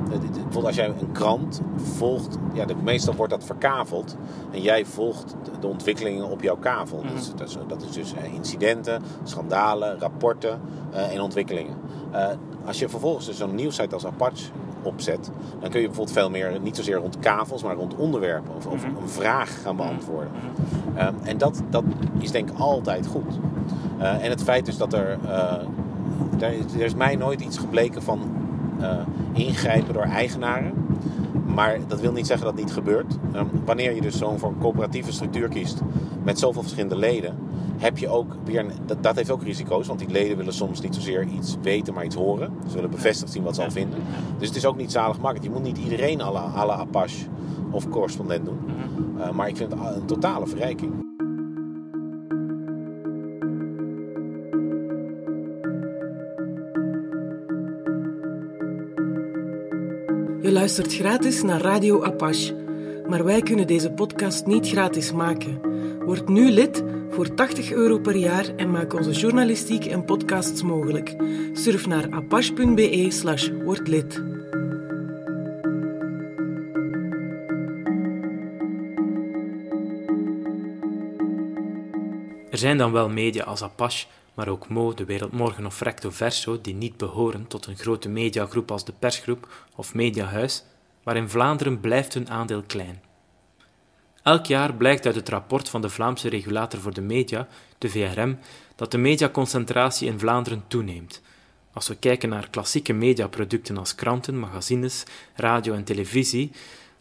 bijvoorbeeld 0.09 0.65
als 0.65 0.75
jij 0.75 0.87
een 0.87 1.11
krant 1.11 1.61
volgt, 1.75 2.37
ja, 2.53 2.65
meestal 2.83 3.15
wordt 3.15 3.31
dat 3.31 3.43
verkaveld. 3.43 4.15
En 4.51 4.61
jij 4.61 4.85
volgt 4.85 5.35
de 5.59 5.67
ontwikkelingen 5.67 6.29
op 6.29 6.41
jouw 6.41 6.57
kavel. 6.57 7.01
Mhm. 7.03 7.13
dus, 7.15 7.31
dat, 7.35 7.47
is, 7.47 7.57
dat, 7.67 7.83
is, 7.83 7.91
dus 7.91 8.13
eh, 8.13 8.33
incidenten, 8.33 9.01
schandalen, 9.23 9.99
rapporten 9.99 10.61
uh, 10.93 11.13
en 11.13 11.21
ontwikkelingen. 11.21 11.75
Uh, 12.13 12.27
als 12.65 12.79
je 12.79 12.89
vervolgens 12.89 13.25
dus 13.25 13.37
zo'n 13.37 13.55
nieuwsite 13.55 13.93
als 13.93 14.05
Apache 14.05 14.51
opzet, 14.81 15.31
dan 15.59 15.69
kun 15.69 15.79
je 15.79 15.87
bijvoorbeeld 15.87 16.17
veel 16.17 16.29
meer, 16.29 16.59
niet 16.61 16.75
zozeer 16.75 16.95
rond 16.95 17.19
kavels, 17.19 17.63
maar 17.63 17.75
rond 17.75 17.95
onderwerpen 17.95 18.55
of, 18.55 18.65
of 18.65 18.85
mhm. 18.85 19.01
een 19.01 19.09
vraag 19.09 19.61
gaan 19.61 19.75
beantwoorden. 19.75 20.31
Uh, 20.95 21.07
en 21.23 21.37
dat, 21.37 21.61
dat 21.69 21.83
is 22.19 22.31
denk 22.31 22.49
ik 22.49 22.59
altijd 22.59 23.07
goed. 23.07 23.39
en 23.99 24.29
het 24.29 24.43
feit 24.43 24.65
dus 24.65 24.77
dat 24.77 24.93
er, 24.93 25.17
er, 26.39 26.53
er 26.77 26.81
is 26.81 26.95
mij 26.95 27.15
nooit 27.15 27.41
iets 27.41 27.57
gebleken 27.57 28.03
van 28.03 28.19
uh, 28.81 28.97
ingrijpen 29.33 29.93
door 29.93 30.03
eigenaren. 30.03 30.73
Maar 31.45 31.79
dat 31.87 31.99
wil 31.99 32.11
niet 32.11 32.27
zeggen 32.27 32.45
dat 32.45 32.55
het 32.55 32.65
niet 32.65 32.73
gebeurt. 32.73 33.13
Um, 33.35 33.49
wanneer 33.65 33.95
je 33.95 34.01
dus 34.01 34.17
zo'n 34.17 34.39
voor 34.39 34.49
een 34.49 34.57
coöperatieve 34.59 35.11
structuur 35.11 35.49
kiest 35.49 35.81
met 36.23 36.39
zoveel 36.39 36.61
verschillende 36.61 36.97
leden, 36.97 37.37
heb 37.79 37.97
je 37.97 38.07
ook 38.07 38.35
weer. 38.43 38.65
dat, 38.85 39.03
dat, 39.03 39.15
heeft 39.15 39.31
ook 39.31 39.43
risico's, 39.43 39.87
want 39.87 39.99
die 39.99 40.09
leden 40.09 40.37
willen 40.37 40.53
soms 40.53 40.81
niet 40.81 40.95
zozeer 40.95 41.27
iets 41.27 41.55
weten, 41.61 41.93
maar 41.93 42.05
iets 42.05 42.15
horen. 42.15 42.53
Ze 42.67 42.73
willen 42.73 42.89
bevestigd 42.89 43.31
zien 43.31 43.43
wat 43.43 43.55
ze 43.55 43.63
al 43.63 43.71
vinden. 43.71 43.99
Dus 44.37 44.47
het 44.47 44.57
is 44.57 44.65
ook 44.65 44.77
niet 44.77 44.91
zalig 44.91 45.19
makkelijk. 45.19 45.43
Je 45.43 45.51
moet 45.51 45.63
niet 45.63 45.77
iedereen 45.77 46.21
à 46.21 46.31
la, 46.31 46.51
à 46.55 46.65
la 46.65 46.73
Apache 46.73 47.25
of 47.71 47.89
correspondent 47.89 48.45
doen. 48.45 48.59
Uh, 49.17 49.31
maar 49.31 49.47
ik 49.47 49.57
vind 49.57 49.71
het 49.71 49.95
een 49.95 50.05
totale 50.05 50.47
verrijking. 50.47 51.07
Je 60.41 60.51
luistert 60.51 60.93
gratis 60.93 61.43
naar 61.43 61.61
Radio 61.61 62.03
Apache, 62.03 62.55
maar 63.07 63.23
wij 63.23 63.41
kunnen 63.41 63.67
deze 63.67 63.91
podcast 63.91 64.45
niet 64.45 64.69
gratis 64.69 65.11
maken. 65.11 65.78
Word 66.09 66.27
nu 66.27 66.51
lid 66.51 66.83
voor 67.09 67.33
80 67.33 67.71
euro 67.71 67.99
per 67.99 68.15
jaar 68.15 68.55
en 68.55 68.71
maak 68.71 68.93
onze 68.93 69.11
journalistiek 69.11 69.85
en 69.85 70.05
podcasts 70.05 70.63
mogelijk. 70.63 71.15
Surf 71.53 71.87
naar 71.87 72.11
apache.be 72.11 73.11
slash 73.11 73.49
wordlid. 73.63 74.15
Er 82.49 82.57
zijn 82.57 82.77
dan 82.77 82.91
wel 82.91 83.09
media 83.09 83.43
als 83.43 83.63
Apache 83.63 84.07
maar 84.33 84.47
ook 84.47 84.69
Mo, 84.69 84.93
De 84.93 85.05
Wereldmorgen 85.05 85.65
of 85.65 85.81
Recto 85.81 86.09
Verso, 86.09 86.61
die 86.61 86.75
niet 86.75 86.97
behoren 86.97 87.47
tot 87.47 87.65
een 87.65 87.77
grote 87.77 88.09
mediagroep 88.09 88.71
als 88.71 88.85
de 88.85 88.93
Persgroep 88.99 89.47
of 89.75 89.93
Mediahuis, 89.93 90.63
maar 91.03 91.15
in 91.15 91.29
Vlaanderen 91.29 91.79
blijft 91.79 92.13
hun 92.13 92.29
aandeel 92.29 92.63
klein. 92.67 93.08
Elk 94.23 94.45
jaar 94.45 94.73
blijkt 94.73 95.05
uit 95.05 95.15
het 95.15 95.29
rapport 95.29 95.69
van 95.69 95.81
de 95.81 95.89
Vlaamse 95.89 96.29
regulator 96.29 96.79
voor 96.79 96.93
de 96.93 97.01
media, 97.01 97.47
de 97.77 97.89
VRM, 97.89 98.37
dat 98.75 98.91
de 98.91 98.97
mediaconcentratie 98.97 100.07
in 100.07 100.19
Vlaanderen 100.19 100.63
toeneemt. 100.67 101.21
Als 101.73 101.87
we 101.87 101.95
kijken 101.95 102.29
naar 102.29 102.49
klassieke 102.49 102.93
mediaproducten 102.93 103.77
als 103.77 103.95
kranten, 103.95 104.39
magazines, 104.39 105.03
radio 105.35 105.73
en 105.73 105.83
televisie, 105.83 106.51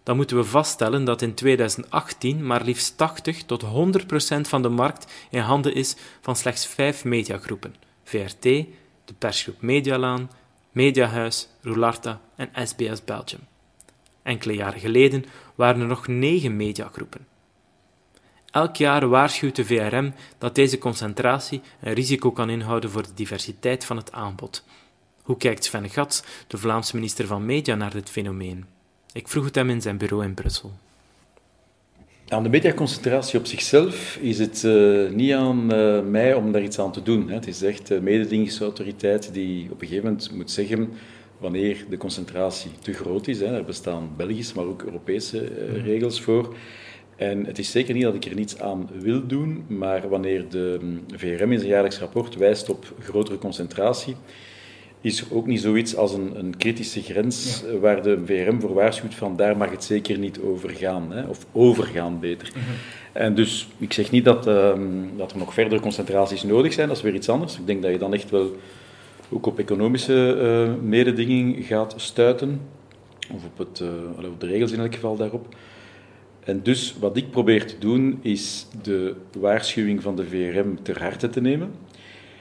dan 0.02 0.16
moeten 0.16 0.36
we 0.36 0.44
vaststellen 0.44 1.04
dat 1.04 1.22
in 1.22 1.34
2018 1.34 2.46
maar 2.46 2.62
liefst 2.62 2.96
80 2.96 3.42
tot 3.42 3.62
100 3.62 4.06
procent 4.06 4.48
van 4.48 4.62
de 4.62 4.68
markt 4.68 5.12
in 5.30 5.40
handen 5.40 5.74
is 5.74 5.96
van 6.20 6.36
slechts 6.36 6.66
vijf 6.66 7.04
mediagroepen: 7.04 7.74
VRT, 8.04 8.42
de 8.42 9.14
persgroep 9.18 9.60
Medialaan, 9.60 10.30
Mediahuis, 10.72 11.48
Roularta 11.62 12.20
en 12.36 12.66
SBS 12.66 13.04
Belgium. 13.04 13.40
Enkele 14.22 14.54
jaren 14.54 14.80
geleden 14.80 15.24
waren 15.58 15.80
er 15.80 15.86
nog 15.86 16.06
negen 16.06 16.56
mediagroepen. 16.56 17.26
Elk 18.50 18.76
jaar 18.76 19.08
waarschuwt 19.08 19.56
de 19.56 19.64
VRM 19.64 20.12
dat 20.38 20.54
deze 20.54 20.78
concentratie 20.78 21.60
een 21.80 21.92
risico 21.92 22.32
kan 22.32 22.50
inhouden 22.50 22.90
voor 22.90 23.02
de 23.02 23.14
diversiteit 23.14 23.84
van 23.84 23.96
het 23.96 24.12
aanbod. 24.12 24.64
Hoe 25.22 25.36
kijkt 25.36 25.64
Sven 25.64 25.90
Gats, 25.90 26.22
de 26.46 26.58
Vlaamse 26.58 26.94
minister 26.94 27.26
van 27.26 27.46
Media, 27.46 27.74
naar 27.74 27.92
dit 27.92 28.10
fenomeen? 28.10 28.64
Ik 29.12 29.28
vroeg 29.28 29.44
het 29.44 29.54
hem 29.54 29.70
in 29.70 29.82
zijn 29.82 29.98
bureau 29.98 30.24
in 30.24 30.34
Brussel. 30.34 30.72
Aan 32.28 32.42
de 32.42 32.48
mediaconcentratie 32.48 33.38
op 33.38 33.46
zichzelf 33.46 34.16
is 34.16 34.38
het 34.38 34.62
uh, 34.62 35.10
niet 35.10 35.32
aan 35.32 35.74
uh, 35.74 36.00
mij 36.02 36.34
om 36.34 36.52
daar 36.52 36.62
iets 36.62 36.78
aan 36.78 36.92
te 36.92 37.02
doen. 37.02 37.28
Hè. 37.28 37.34
Het 37.34 37.46
is 37.46 37.62
echt 37.62 37.86
de 37.86 38.00
mededingingsautoriteit 38.00 39.32
die 39.32 39.70
op 39.70 39.80
een 39.80 39.88
gegeven 39.88 40.08
moment 40.08 40.32
moet 40.32 40.50
zeggen 40.50 40.92
wanneer 41.38 41.84
de 41.90 41.96
concentratie 41.96 42.70
te 42.80 42.92
groot 42.92 43.28
is. 43.28 43.40
Hè. 43.40 43.56
Er 43.56 43.64
bestaan 43.64 44.10
Belgische, 44.16 44.54
maar 44.54 44.64
ook 44.64 44.82
Europese 44.82 45.50
uh, 45.50 45.84
regels 45.84 46.20
voor. 46.20 46.54
En 47.16 47.46
het 47.46 47.58
is 47.58 47.70
zeker 47.70 47.94
niet 47.94 48.02
dat 48.02 48.14
ik 48.14 48.24
er 48.24 48.34
niets 48.34 48.60
aan 48.60 48.88
wil 48.98 49.26
doen, 49.26 49.64
maar 49.66 50.08
wanneer 50.08 50.48
de 50.48 50.98
VRM 51.16 51.52
in 51.52 51.58
zijn 51.58 51.70
jaarlijks 51.70 51.98
rapport 51.98 52.36
wijst 52.36 52.70
op 52.70 52.94
grotere 53.00 53.38
concentratie, 53.38 54.16
is 55.00 55.20
er 55.20 55.26
ook 55.30 55.46
niet 55.46 55.60
zoiets 55.60 55.96
als 55.96 56.12
een, 56.12 56.38
een 56.38 56.56
kritische 56.56 57.02
grens 57.02 57.64
waar 57.80 58.02
de 58.02 58.18
VRM 58.24 58.60
voor 58.60 58.74
waarschuwt 58.74 59.14
van 59.14 59.36
daar 59.36 59.56
mag 59.56 59.70
het 59.70 59.84
zeker 59.84 60.18
niet 60.18 60.40
over 60.40 60.70
gaan, 60.70 61.12
hè, 61.12 61.22
of 61.22 61.46
overgaan 61.52 62.20
beter. 62.20 62.48
Mhm. 62.48 62.60
En 63.12 63.34
dus 63.34 63.68
ik 63.78 63.92
zeg 63.92 64.10
niet 64.10 64.24
dat, 64.24 64.46
uh, 64.46 64.72
dat 65.16 65.32
er 65.32 65.38
nog 65.38 65.54
verdere 65.54 65.80
concentraties 65.80 66.42
nodig 66.42 66.72
zijn, 66.72 66.88
dat 66.88 66.96
is 66.96 67.02
weer 67.02 67.14
iets 67.14 67.28
anders. 67.28 67.58
Ik 67.58 67.66
denk 67.66 67.82
dat 67.82 67.90
je 67.90 67.98
dan 67.98 68.14
echt 68.14 68.30
wel 68.30 68.56
ook 69.30 69.46
op 69.46 69.58
economische 69.58 70.36
uh, 70.40 70.82
mededinging 70.88 71.66
gaat 71.66 71.94
stuiten, 71.96 72.60
of 73.32 73.44
op, 73.44 73.58
het, 73.58 73.80
uh, 73.80 74.28
op 74.30 74.40
de 74.40 74.46
regels 74.46 74.72
in 74.72 74.80
elk 74.80 74.94
geval 74.94 75.16
daarop. 75.16 75.54
En 76.44 76.62
dus 76.62 76.96
wat 77.00 77.16
ik 77.16 77.30
probeer 77.30 77.66
te 77.66 77.78
doen, 77.78 78.18
is 78.22 78.66
de 78.82 79.14
waarschuwing 79.38 80.02
van 80.02 80.16
de 80.16 80.24
VRM 80.24 80.82
ter 80.82 81.02
harte 81.02 81.28
te 81.28 81.40
nemen. 81.40 81.70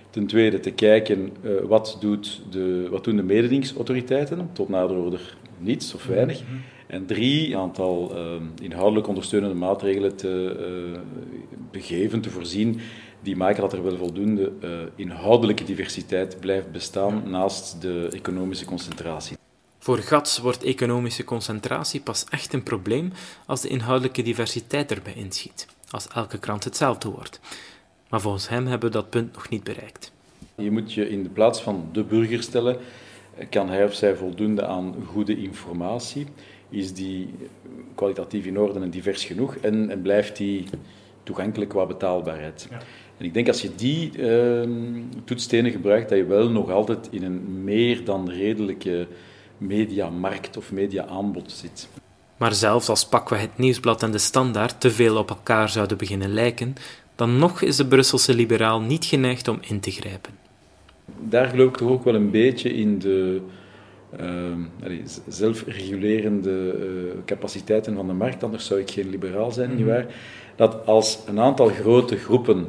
Ten 0.10 0.28
tweede 0.28 0.60
te 0.60 0.72
kijken 0.72 1.32
uh, 1.42 1.52
wat, 1.64 1.98
doet 2.00 2.42
de, 2.50 2.88
wat 2.90 3.04
doen 3.04 3.16
de 3.16 3.24
mededingingsautoriteiten, 3.24 4.50
tot 4.54 4.70
nader 4.70 4.98
order 4.98 5.38
niets 5.58 5.94
of 5.94 6.06
weinig. 6.06 6.44
Mhm. 6.44 6.52
En 6.88 7.06
drie, 7.06 7.48
een 7.48 7.60
aantal 7.60 8.16
inhoudelijk 8.62 9.08
ondersteunende 9.08 9.56
maatregelen 9.56 10.16
te 10.16 10.56
begeven, 11.72 12.22
te 12.22 12.30
voorzien, 12.30 12.80
die 13.28 13.36
maken 13.36 13.62
dat 13.62 13.74
er 13.74 13.84
wel 13.84 13.98
voldoende 13.98 14.52
inhoudelijke 14.96 15.64
diversiteit 15.64 16.40
blijft 16.40 16.72
bestaan 16.72 17.30
naast 17.30 17.82
de 17.82 18.10
economische 18.12 18.66
concentratie. 18.66 19.38
Voor 19.80 19.98
GATS 19.98 20.38
wordt 20.38 20.64
economische 20.64 21.24
concentratie 21.24 22.02
pas 22.02 22.26
echt 22.30 22.54
een 22.54 22.64
probleem 22.64 23.12
als 23.46 23.62
de 23.62 23.68
inhoudelijke 23.68 24.22
diversiteit 24.22 24.92
erbij 24.92 25.14
inschiet, 25.14 25.68
als 25.90 26.08
elke 26.08 26.38
krant 26.38 26.64
hetzelfde 26.64 27.10
wordt. 27.10 27.40
Maar 28.10 28.22
volgens 28.22 28.50
hem 28.50 28.66
hebben 28.68 28.90
we 28.90 28.96
dat 28.96 29.10
punt 29.10 29.34
nog 29.34 29.50
niet 29.50 29.64
bereikt. 29.64 30.12
Je 30.56 30.72
moet 30.72 30.94
je 30.94 31.10
in 31.10 31.24
de 31.24 31.30
plaats 31.30 31.62
van 31.62 31.90
de 31.92 32.04
burger 32.04 32.44
stellen. 32.44 32.78
Kan 33.50 33.70
hij 33.70 33.84
of 33.84 33.94
zij 33.94 34.16
voldoende 34.16 34.66
aan 34.66 34.96
goede 35.06 35.38
informatie? 35.38 36.28
Is 36.70 36.94
die 36.94 37.34
kwalitatief 37.96 38.46
in 38.46 38.60
orde 38.60 38.80
en 38.80 38.90
divers 38.90 39.26
genoeg? 39.26 39.56
En, 39.56 39.90
en 39.90 40.02
blijft 40.02 40.38
die 40.38 40.66
toegankelijk 41.24 41.70
qua 41.70 41.86
betaalbaarheid? 41.86 42.68
Ja. 42.70 42.80
En 43.18 43.26
ik 43.26 43.34
denk 43.34 43.48
als 43.48 43.62
je 43.62 43.76
die 43.76 44.12
uh, 44.18 44.70
toetsstenen 45.24 45.72
gebruikt, 45.72 46.10
dat 46.10 46.18
je 46.18 46.26
wel 46.26 46.50
nog 46.50 46.72
altijd 46.72 47.08
in 47.12 47.24
een 47.24 47.64
meer 47.64 48.04
dan 48.04 48.30
redelijke 48.30 49.08
mediamarkt 49.58 50.58
of 50.58 50.72
mediaaanbod 50.72 51.52
zit. 51.52 51.90
Maar 52.38 52.54
zelfs 52.54 52.90
als 52.90 53.06
pakken 53.06 53.36
we 53.36 53.42
het 53.42 53.58
nieuwsblad 53.58 54.04
en 54.04 54.12
de 54.12 54.18
standaard 54.18 54.82
te 54.82 54.92
veel 54.92 55.18
op 55.18 55.30
elkaar 55.30 55.70
zouden 55.70 55.98
beginnen 55.98 56.34
lijken, 56.34 56.76
dan 57.16 57.38
nog 57.38 57.62
is 57.62 57.76
de 57.76 57.86
Brusselse 57.86 58.34
liberaal 58.34 58.82
niet 58.82 59.06
geneigd 59.06 59.48
om 59.48 59.60
in 59.62 59.80
te 59.80 59.92
grijpen. 59.92 60.34
Daar 61.20 61.48
geloof 61.48 61.70
ik 61.70 61.78
toch 61.78 61.90
ook 61.90 62.04
wel 62.04 62.16
een 62.16 62.32
beetje 62.32 62.74
in 62.74 63.00
de 63.00 63.42
uh, 64.20 64.94
zelfregulerende 65.28 66.76
uh, 66.80 67.24
capaciteiten 67.26 67.96
van 67.96 68.08
de 68.08 68.14
markt, 68.14 68.44
anders 68.44 68.66
zou 68.66 68.80
ik 68.80 68.92
geen 68.92 69.10
liberaal 69.10 69.52
zijn, 69.52 69.70
mm 69.70 69.76
nietwaar? 69.76 70.06
Dat 70.56 70.86
als 70.86 71.20
een 71.28 71.40
aantal 71.40 71.68
grote 71.68 72.18
groepen 72.18 72.68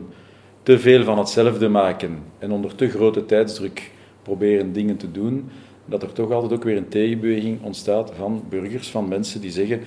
te 0.69 0.79
veel 0.79 1.05
van 1.05 1.19
hetzelfde 1.19 1.69
maken 1.69 2.19
en 2.39 2.51
onder 2.51 2.75
te 2.75 2.89
grote 2.89 3.25
tijdsdruk 3.25 3.91
proberen 4.23 4.73
dingen 4.73 4.97
te 4.97 5.11
doen, 5.11 5.51
dat 5.85 6.03
er 6.03 6.13
toch 6.13 6.31
altijd 6.31 6.53
ook 6.53 6.65
weer 6.65 6.77
een 6.77 6.89
tegenbeweging 6.89 7.63
ontstaat 7.63 8.13
van 8.17 8.45
burgers, 8.49 8.89
van 8.89 9.09
mensen 9.09 9.41
die 9.41 9.51
zeggen 9.51 9.81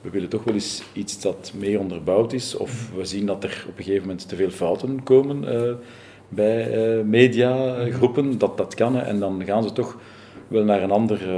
we 0.00 0.10
willen 0.10 0.28
toch 0.28 0.44
wel 0.44 0.54
eens 0.54 0.82
iets 0.92 1.20
dat 1.20 1.52
meer 1.58 1.78
onderbouwd 1.78 2.32
is, 2.32 2.56
of 2.56 2.90
we 2.96 3.04
zien 3.04 3.26
dat 3.26 3.44
er 3.44 3.64
op 3.68 3.78
een 3.78 3.84
gegeven 3.84 4.06
moment 4.06 4.28
te 4.28 4.36
veel 4.36 4.50
fouten 4.50 5.02
komen 5.02 5.44
uh, 5.44 5.72
bij 6.28 6.96
uh, 6.98 7.04
mediagroepen, 7.04 8.38
dat 8.38 8.56
dat 8.56 8.74
kan, 8.74 9.00
en 9.00 9.18
dan 9.18 9.42
gaan 9.44 9.62
ze 9.62 9.72
toch 9.72 9.98
wel 10.48 10.64
naar 10.64 10.82
een 10.82 10.90
ander, 10.90 11.20
uh, 11.20 11.28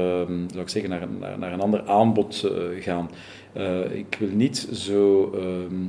zou 0.47 0.61
ik 0.61 0.69
zeggen, 0.69 0.91
naar, 0.91 1.07
naar, 1.21 1.39
naar 1.39 1.53
een 1.53 1.61
ander 1.61 1.83
aanbod 1.87 2.51
gaan. 2.81 3.11
ik 3.93 4.17
wil 4.19 4.31
niet 4.33 4.69
zo 4.73 5.31
ehm, 5.35 5.85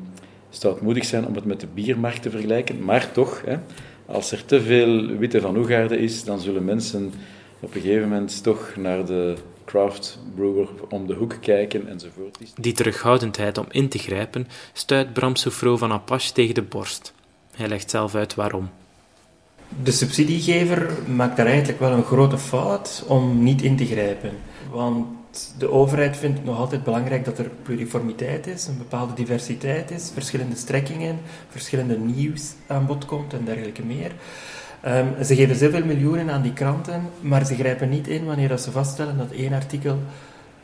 stoutmoedig 0.50 1.06
zijn 1.06 1.26
om 1.26 1.36
het 1.36 1.46
met 1.46 1.60
de 1.60 1.68
biermarkt 1.74 2.22
te 2.22 2.30
vergelijken, 2.30 2.84
maar 2.84 3.12
toch, 3.12 3.42
hè, 3.46 3.58
als 4.06 4.32
er 4.32 4.46
te 4.46 4.62
veel 4.62 5.06
witte 5.06 5.42
van 5.42 5.58
Oegaarde 5.58 5.98
is, 5.98 6.24
dan 6.24 6.40
zullen 6.40 6.66
mensen 6.66 7.14
op 7.60 7.76
een 7.76 7.82
gegeven 7.82 8.10
moment 8.10 8.44
toch 8.44 8.74
naar 8.76 9.06
de 9.06 9.36
craft 9.66 10.20
brewer 10.36 10.68
om 10.90 11.08
de 11.08 11.14
hoek 11.14 11.38
kijken 11.42 11.88
enzovoort. 11.88 12.38
Die 12.56 12.74
terughoudendheid 12.74 13.58
om 13.58 13.66
in 13.70 13.90
te 13.90 13.98
grijpen 13.98 14.48
stuit 14.74 15.14
Bram 15.14 15.36
Soufro 15.36 15.78
van 15.78 15.92
Apache 15.92 16.34
tegen 16.34 16.56
de 16.56 16.62
borst. 16.62 17.14
Hij 17.56 17.68
legt 17.68 17.90
zelf 17.90 18.16
uit 18.16 18.36
waarom. 18.36 18.70
De 19.84 19.92
subsidiegever 19.92 20.92
maakt 21.16 21.38
daar 21.38 21.46
eigenlijk 21.46 21.80
wel 21.80 21.92
een 21.92 22.04
grote 22.04 22.38
fout 22.38 23.04
om 23.08 23.44
niet 23.44 23.62
in 23.62 23.78
te 23.78 23.86
grijpen. 23.86 24.32
Want 24.72 25.06
de 25.58 25.70
overheid 25.72 26.18
vindt 26.18 26.38
het 26.38 26.46
nog 26.46 26.58
altijd 26.58 26.84
belangrijk 26.84 27.26
dat 27.26 27.38
er 27.38 27.50
pluriformiteit 27.64 28.48
is, 28.48 28.68
een 28.68 28.78
bepaalde 28.78 29.14
diversiteit 29.14 29.92
is, 29.92 30.12
verschillende 30.14 30.56
strekkingen, 30.56 31.20
verschillende 31.50 31.98
nieuws 31.98 32.54
komt 33.06 33.34
en 33.34 33.46
dergelijke 33.46 33.86
meer. 33.86 34.12
Um, 34.86 35.24
ze 35.24 35.36
geven 35.36 35.56
zoveel 35.56 35.86
miljoenen 35.86 36.32
aan 36.32 36.42
die 36.42 36.54
kranten, 36.54 37.10
maar 37.22 37.46
ze 37.46 37.56
grijpen 37.56 37.90
niet 37.90 38.08
in 38.08 38.26
wanneer 38.26 38.58
ze 38.58 38.72
vaststellen 38.72 39.18
dat 39.18 39.32
één 39.32 39.54
artikel 39.54 40.00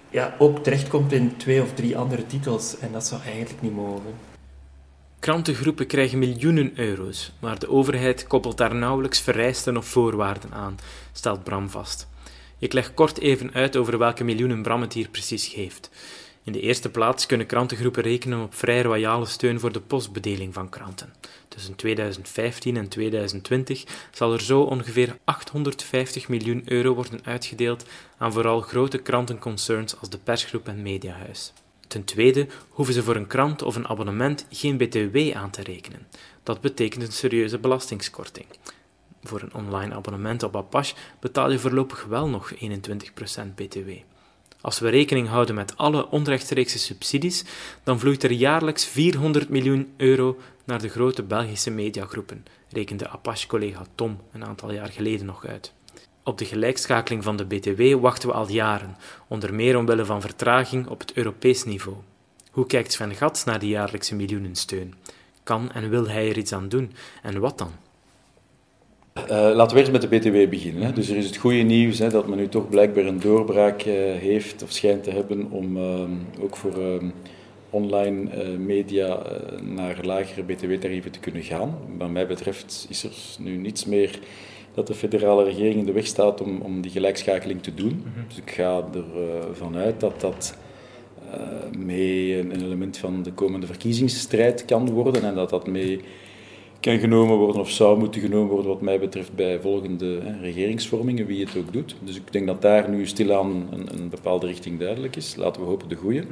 ja, 0.09 0.35
ook 0.37 0.63
terechtkomt 0.63 1.11
in 1.11 1.37
twee 1.37 1.61
of 1.61 1.73
drie 1.73 1.97
andere 1.97 2.25
titels. 2.25 2.79
En 2.79 2.91
dat 2.91 3.05
zou 3.05 3.21
eigenlijk 3.21 3.61
niet 3.61 3.75
mogen. 3.75 4.13
Krantengroepen 5.19 5.87
krijgen 5.87 6.19
miljoenen 6.19 6.71
euro's, 6.75 7.31
maar 7.39 7.59
de 7.59 7.69
overheid 7.69 8.27
koppelt 8.27 8.57
daar 8.57 8.75
nauwelijks 8.75 9.19
vereisten 9.21 9.77
of 9.77 9.85
voorwaarden 9.85 10.53
aan, 10.53 10.77
stelt 11.11 11.43
Bram 11.43 11.69
vast. 11.69 12.07
Ik 12.59 12.73
leg 12.73 12.93
kort 12.93 13.19
even 13.19 13.53
uit 13.53 13.75
over 13.75 13.97
welke 13.97 14.23
miljoenen 14.23 14.61
Bram 14.61 14.81
het 14.81 14.93
hier 14.93 15.09
precies 15.09 15.47
geeft. 15.47 15.89
In 16.43 16.51
de 16.51 16.59
eerste 16.59 16.89
plaats 16.89 17.25
kunnen 17.25 17.47
krantengroepen 17.47 18.03
rekenen 18.03 18.41
op 18.41 18.55
vrij 18.55 18.81
royale 18.81 19.25
steun 19.25 19.59
voor 19.59 19.71
de 19.71 19.81
postbedeling 19.81 20.53
van 20.53 20.69
kranten. 20.69 21.13
Tussen 21.47 21.75
2015 21.75 22.77
en 22.77 22.87
2020 22.87 23.83
zal 24.11 24.33
er 24.33 24.41
zo 24.41 24.61
ongeveer 24.61 25.17
850 25.23 26.27
miljoen 26.27 26.61
euro 26.65 26.93
worden 26.93 27.19
uitgedeeld 27.23 27.85
aan 28.17 28.33
vooral 28.33 28.61
grote 28.61 28.97
krantenconcerns 28.97 29.99
als 29.99 30.09
de 30.09 30.17
persgroep 30.17 30.67
en 30.67 30.81
mediahuis. 30.81 31.53
Ten 31.87 32.03
tweede 32.03 32.47
hoeven 32.69 32.93
ze 32.93 33.03
voor 33.03 33.15
een 33.15 33.27
krant 33.27 33.61
of 33.61 33.75
een 33.75 33.87
abonnement 33.87 34.45
geen 34.49 34.77
BTW 34.77 35.17
aan 35.33 35.49
te 35.49 35.63
rekenen. 35.63 36.07
Dat 36.43 36.61
betekent 36.61 37.03
een 37.03 37.11
serieuze 37.11 37.57
belastingskorting. 37.57 38.45
Voor 39.27 39.41
een 39.41 39.53
online 39.53 39.95
abonnement 39.95 40.43
op 40.43 40.55
Apache 40.55 40.95
betaal 41.19 41.51
je 41.51 41.59
voorlopig 41.59 42.05
wel 42.05 42.27
nog 42.27 42.53
21% 42.53 42.57
BTW. 43.55 43.89
Als 44.61 44.79
we 44.79 44.89
rekening 44.89 45.27
houden 45.27 45.55
met 45.55 45.77
alle 45.77 46.09
onrechtstreekse 46.09 46.79
subsidies, 46.79 47.43
dan 47.83 47.99
vloeit 47.99 48.23
er 48.23 48.31
jaarlijks 48.31 48.85
400 48.85 49.49
miljoen 49.49 49.93
euro 49.97 50.37
naar 50.63 50.81
de 50.81 50.89
grote 50.89 51.23
Belgische 51.23 51.71
mediagroepen, 51.71 52.45
rekende 52.69 53.09
Apache-collega 53.09 53.85
Tom 53.95 54.19
een 54.31 54.45
aantal 54.45 54.71
jaar 54.71 54.89
geleden 54.89 55.25
nog 55.25 55.45
uit. 55.45 55.73
Op 56.23 56.37
de 56.37 56.45
gelijkschakeling 56.45 57.23
van 57.23 57.37
de 57.37 57.45
BTW 57.45 58.01
wachten 58.01 58.29
we 58.29 58.35
al 58.35 58.49
jaren, 58.49 58.97
onder 59.27 59.53
meer 59.53 59.77
omwille 59.77 60.05
van 60.05 60.21
vertraging 60.21 60.87
op 60.87 60.99
het 60.99 61.13
Europees 61.13 61.63
niveau. 61.63 61.97
Hoe 62.51 62.65
kijkt 62.65 62.91
Sven 62.91 63.15
Gats 63.15 63.43
naar 63.43 63.59
die 63.59 63.69
jaarlijkse 63.69 64.15
miljoenensteun? 64.15 64.93
Kan 65.43 65.71
en 65.71 65.89
wil 65.89 66.07
hij 66.07 66.29
er 66.29 66.37
iets 66.37 66.53
aan 66.53 66.69
doen? 66.69 66.93
En 67.21 67.39
wat 67.39 67.57
dan? 67.57 67.84
Uh, 69.21 69.27
laten 69.29 69.73
we 69.73 69.79
eerst 69.79 69.91
met 69.91 70.01
de 70.01 70.07
BTW 70.07 70.49
beginnen. 70.49 70.83
Hè. 70.83 70.93
Dus 70.93 71.09
er 71.09 71.17
is 71.17 71.25
het 71.25 71.37
goede 71.37 71.61
nieuws 71.61 71.99
hè, 71.99 72.09
dat 72.09 72.27
men 72.27 72.37
nu 72.37 72.47
toch 72.47 72.69
blijkbaar 72.69 73.05
een 73.05 73.19
doorbraak 73.19 73.85
uh, 73.85 73.93
heeft 74.15 74.63
of 74.63 74.71
schijnt 74.71 75.03
te 75.03 75.11
hebben 75.11 75.51
om 75.51 75.77
uh, 75.77 76.01
ook 76.41 76.55
voor 76.55 76.81
ehm, 76.81 77.09
online 77.69 78.29
eh, 78.29 78.47
media 78.57 79.19
naar 79.61 79.99
lagere 80.01 80.43
BTW-tarieven 80.43 81.11
te 81.11 81.19
kunnen 81.19 81.43
gaan. 81.43 81.77
Wat 81.97 82.09
mij 82.09 82.27
betreft 82.27 82.85
is 82.89 83.03
er 83.03 83.43
nu 83.43 83.57
niets 83.57 83.85
meer 83.85 84.19
dat 84.73 84.87
de 84.87 84.93
federale 84.93 85.43
regering 85.43 85.75
in 85.75 85.85
de 85.85 85.91
weg 85.91 86.07
staat 86.07 86.41
om, 86.41 86.61
om 86.61 86.81
die 86.81 86.91
gelijkschakeling 86.91 87.63
te 87.63 87.73
doen. 87.73 88.03
Mhm. 88.05 88.27
Dus 88.27 88.37
ik 88.37 88.51
ga 88.51 88.83
ervan 89.49 89.75
uit 89.75 89.99
dat 89.99 90.21
dat 90.21 90.57
mee 91.77 92.39
een 92.39 92.51
element 92.51 92.97
van 92.97 93.23
de 93.23 93.31
komende 93.31 93.67
verkiezingsstrijd 93.67 94.65
kan 94.65 94.89
worden 94.89 95.23
en 95.23 95.35
dat 95.35 95.49
dat 95.49 95.67
mee 95.67 95.99
kan 96.85 96.99
genomen 96.99 97.37
worden 97.37 97.61
of 97.61 97.71
zou 97.71 97.99
moeten 97.99 98.21
genomen 98.21 98.49
worden 98.49 98.71
wat 98.71 98.81
mij 98.81 98.99
betreft 98.99 99.33
bij 99.33 99.59
volgende 99.59 100.19
hè, 100.23 100.39
regeringsvormingen, 100.39 101.25
wie 101.25 101.45
het 101.45 101.57
ook 101.57 101.73
doet. 101.73 101.95
Dus 102.03 102.15
ik 102.15 102.31
denk 102.31 102.47
dat 102.47 102.61
daar 102.61 102.89
nu 102.89 103.07
stilaan 103.07 103.67
een, 103.71 103.87
een 103.93 104.09
bepaalde 104.09 104.45
richting 104.45 104.79
duidelijk 104.79 105.15
is. 105.15 105.35
Laten 105.35 105.61
we 105.61 105.67
hopen 105.67 105.89
de 105.89 105.95
goede. 105.95 106.23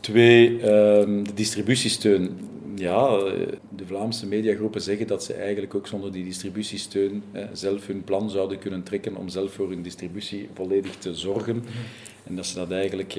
Twee, 0.00 0.60
ehm, 0.60 1.22
de 1.22 1.34
distributiesteun 1.34 2.30
ja, 2.74 3.18
de 3.76 3.86
Vlaamse 3.86 4.26
mediagroepen 4.26 4.80
zeggen 4.80 5.06
dat 5.06 5.24
ze 5.24 5.32
eigenlijk 5.32 5.74
ook 5.74 5.86
zonder 5.86 6.12
die 6.12 6.24
distributiesteun 6.24 7.22
zelf 7.52 7.86
hun 7.86 8.04
plan 8.04 8.30
zouden 8.30 8.58
kunnen 8.58 8.82
trekken 8.82 9.16
om 9.16 9.28
zelf 9.28 9.52
voor 9.52 9.68
hun 9.68 9.82
distributie 9.82 10.48
volledig 10.54 10.96
te 10.96 11.14
zorgen. 11.14 11.64
En 12.24 12.36
dat 12.36 12.46
ze 12.46 12.54
dat 12.54 12.70
eigenlijk 12.70 13.18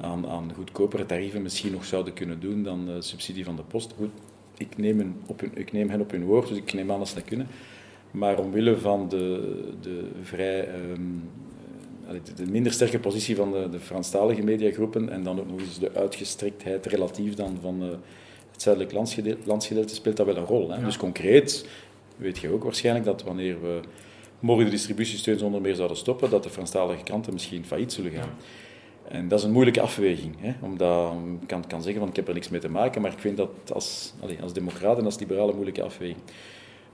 aan, 0.00 0.26
aan 0.26 0.52
goedkopere 0.54 1.06
tarieven 1.06 1.42
misschien 1.42 1.72
nog 1.72 1.84
zouden 1.84 2.12
kunnen 2.12 2.40
doen 2.40 2.62
dan 2.62 2.86
de 2.86 3.02
subsidie 3.02 3.44
van 3.44 3.56
de 3.56 3.62
post. 3.62 3.94
Goed, 3.96 4.10
ik 4.58 4.76
neem, 4.76 4.98
hen 4.98 5.16
op 5.26 5.40
hun, 5.40 5.50
ik 5.54 5.72
neem 5.72 5.90
hen 5.90 6.00
op 6.00 6.10
hun 6.10 6.24
woord, 6.24 6.48
dus 6.48 6.56
ik 6.56 6.72
neem 6.72 6.92
aan 6.92 6.98
dat 6.98 7.08
ze 7.08 7.14
dat 7.14 7.24
kunnen. 7.24 7.46
Maar 8.10 8.38
omwille 8.38 8.78
van 8.78 9.08
de, 9.08 9.54
de 9.80 10.04
vrij... 10.22 10.68
Um, 10.90 11.22
de 12.34 12.46
minder 12.50 12.72
sterke 12.72 12.98
positie 12.98 13.36
van 13.36 13.52
de, 13.52 13.68
de 13.70 13.78
Franstalige 13.78 14.42
mediagroepen 14.42 15.08
en 15.08 15.22
dan 15.22 15.40
ook 15.40 15.50
nog 15.50 15.60
eens 15.60 15.78
de 15.78 15.94
uitgestrektheid 15.94 16.86
relatief 16.86 17.34
dan 17.34 17.58
van 17.60 17.82
uh, 17.82 17.88
het 18.52 18.62
zuidelijk 18.62 18.92
landsgedeelte 19.44 19.94
speelt 19.94 20.16
dat 20.16 20.26
wel 20.26 20.36
een 20.36 20.44
rol. 20.44 20.70
Hè? 20.70 20.84
Dus 20.84 20.96
concreet 20.96 21.68
weet 22.16 22.38
je 22.38 22.52
ook 22.52 22.64
waarschijnlijk 22.64 23.04
dat 23.04 23.22
wanneer 23.22 23.62
we 23.62 23.80
morgen 24.40 24.64
de 24.64 24.70
distributiesteun 24.70 25.38
zonder 25.38 25.60
meer 25.60 25.74
zouden 25.74 25.96
stoppen, 25.96 26.30
dat 26.30 26.42
de 26.42 26.50
Franstalige 26.50 27.02
kranten 27.02 27.32
misschien 27.32 27.64
failliet 27.64 27.92
zullen 27.92 28.12
gaan. 28.12 28.30
En 29.08 29.28
dat 29.28 29.38
is 29.38 29.44
een 29.44 29.52
moeilijke 29.52 29.80
afweging. 29.80 30.34
Hè? 30.38 30.54
Omdat 30.60 31.12
ik 31.40 31.48
kan, 31.68 31.82
zeggen 31.82 32.00
van 32.00 32.08
ik 32.08 32.16
heb 32.16 32.28
er 32.28 32.34
niks 32.34 32.48
mee 32.48 32.60
te 32.60 32.68
maken, 32.68 33.02
maar 33.02 33.12
ik 33.12 33.18
vind 33.18 33.36
dat 33.36 33.50
als, 33.72 34.12
allez, 34.20 34.40
als 34.40 34.52
democraat 34.52 34.98
en 34.98 35.04
als 35.04 35.18
liberaal 35.18 35.48
een 35.48 35.54
moeilijke 35.54 35.82
afweging. 35.82 36.18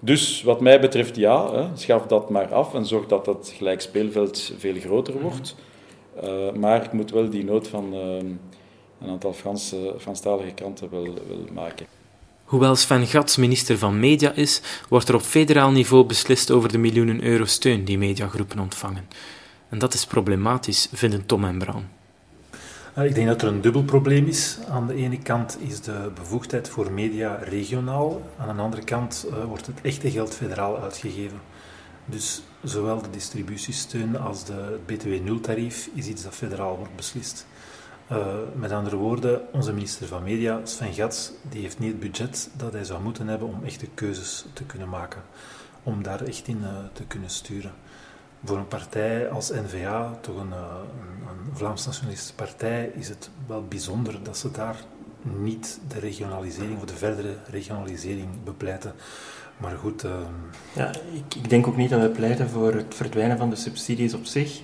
Dus 0.01 0.43
wat 0.43 0.61
mij 0.61 0.81
betreft 0.81 1.17
ja, 1.17 1.53
hè, 1.53 1.77
schaf 1.77 2.07
dat 2.07 2.31
maar 2.31 2.55
af 2.55 2.75
en 2.75 2.87
zorg 2.87 3.07
dat 3.07 3.25
dat 3.25 3.53
gelijk 3.57 3.81
speelveld 3.81 4.53
veel 4.59 4.75
groter 4.81 5.21
wordt. 5.21 5.55
Uh, 6.23 6.53
maar 6.53 6.85
ik 6.85 6.93
moet 6.93 7.11
wel 7.11 7.31
die 7.31 7.45
nood 7.45 7.69
van 7.69 7.95
uh, 7.95 8.01
een 9.01 9.09
aantal 9.09 9.33
Franse, 9.33 9.95
Franstalige 9.99 10.51
kranten 10.51 10.91
wel, 10.91 11.05
wel 11.05 11.45
maken. 11.53 11.87
Hoewel 12.45 12.77
Sven 12.77 13.07
Gats 13.07 13.37
minister 13.37 13.79
van 13.79 14.01
Media 14.01 14.33
is, 14.33 14.61
wordt 14.89 15.09
er 15.09 15.15
op 15.15 15.23
federaal 15.23 15.71
niveau 15.71 16.05
beslist 16.05 16.51
over 16.51 16.73
de 16.73 16.79
miljoenen 16.79 17.23
euro 17.23 17.45
steun 17.45 17.85
die 17.85 17.99
mediagroepen 17.99 18.59
ontvangen. 18.59 19.09
En 19.69 19.79
dat 19.79 19.95
is 19.95 20.07
problematisch, 20.07 20.89
vinden 20.93 21.27
Tom 21.27 21.45
en 21.45 21.59
Bram. 21.59 21.85
Eh, 22.95 23.05
ik 23.05 23.15
denk 23.15 23.27
dat 23.27 23.43
er 23.43 23.49
een 23.49 23.61
dubbel 23.61 23.83
probleem 23.83 24.27
is. 24.27 24.59
Aan 24.69 24.87
de 24.87 24.95
ene 24.95 25.19
kant 25.19 25.59
is 25.61 25.81
de 25.81 26.11
bevoegdheid 26.15 26.69
voor 26.69 26.93
media 26.93 27.35
regionaal, 27.35 28.23
aan 28.39 28.57
de 28.57 28.63
andere 28.63 28.85
kant 28.85 29.27
uh, 29.29 29.45
wordt 29.45 29.67
het 29.67 29.81
echte 29.83 30.11
geld 30.11 30.35
federaal 30.35 30.79
uitgegeven. 30.81 31.41
Dus 32.05 32.43
zowel 32.63 33.03
de 33.03 33.11
distributiesteun 33.11 34.19
als 34.19 34.45
de, 34.45 34.53
het 34.53 34.87
btw-0-tarief 34.87 35.89
is 35.95 36.07
iets 36.07 36.23
dat 36.23 36.35
federaal 36.35 36.77
wordt 36.77 36.97
beslist. 36.97 37.47
Uh, 38.13 38.27
met 38.57 38.73
andere 38.73 38.97
woorden, 38.97 39.41
onze 39.53 39.73
minister 39.73 40.07
van 40.07 40.23
Media, 40.23 40.61
Sven 40.65 40.95
Gats, 40.95 41.33
die 41.51 41.61
heeft 41.61 41.79
niet 41.79 41.91
het 41.91 42.01
budget 42.01 42.51
dat 42.57 42.73
hij 42.73 42.85
zou 42.85 43.03
moeten 43.03 43.29
hebben 43.29 43.49
om 43.49 43.65
echte 43.65 43.87
keuzes 43.95 44.45
te 44.53 44.65
kunnen 44.65 44.89
maken. 44.89 45.23
Om 45.83 46.03
daar 46.03 46.21
echt 46.23 46.49
in 46.49 46.63
te 46.93 47.05
kunnen 47.05 47.31
sturen 47.31 47.73
voor 48.45 48.57
een 48.57 48.69
partij 48.69 49.31
als 49.31 49.51
N-VA, 49.51 50.19
toch 50.21 50.37
een, 50.37 50.53
eh, 50.53 50.59
een, 50.59 51.29
een 51.29 51.57
Vlaams-nationalistische 51.57 52.35
partij, 52.35 52.91
is 52.95 53.09
het 53.09 53.31
wel 53.47 53.65
bijzonder 53.69 54.23
dat 54.23 54.37
ze 54.37 54.51
daar 54.51 54.77
niet 55.23 55.81
de 55.89 55.99
regionalisering 55.99 56.77
of 56.77 56.85
de 56.85 56.97
verdere 56.97 57.37
regionalisering 57.51 58.29
bepleiten. 58.45 58.93
Maar 59.57 59.77
goed. 59.77 60.05
Uh... 60.05 60.11
Ja, 60.73 60.91
ik, 60.91 61.35
ik, 61.35 61.49
denk 61.49 61.67
ook 61.67 61.77
niet 61.77 61.91
dat 61.91 62.01
we 62.01 62.09
pleiten 62.09 62.49
voor 62.49 62.75
het 62.75 62.95
verdwijnen 62.95 63.39
van 63.39 63.51
de 63.51 63.57
subsidies 63.57 64.15
op 64.15 64.25
zich. 64.25 64.61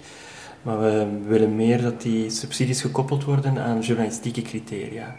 Maar 0.62 0.81
we 0.81 1.21
willen 1.27 1.57
meer 1.57 1.83
dat 1.83 2.03
die 2.03 2.31
subsidies 2.31 2.81
gekoppeld 2.81 3.25
worden 3.25 3.59
aan 3.59 3.81
journalistieke 3.81 4.43
criteria. 4.43 5.16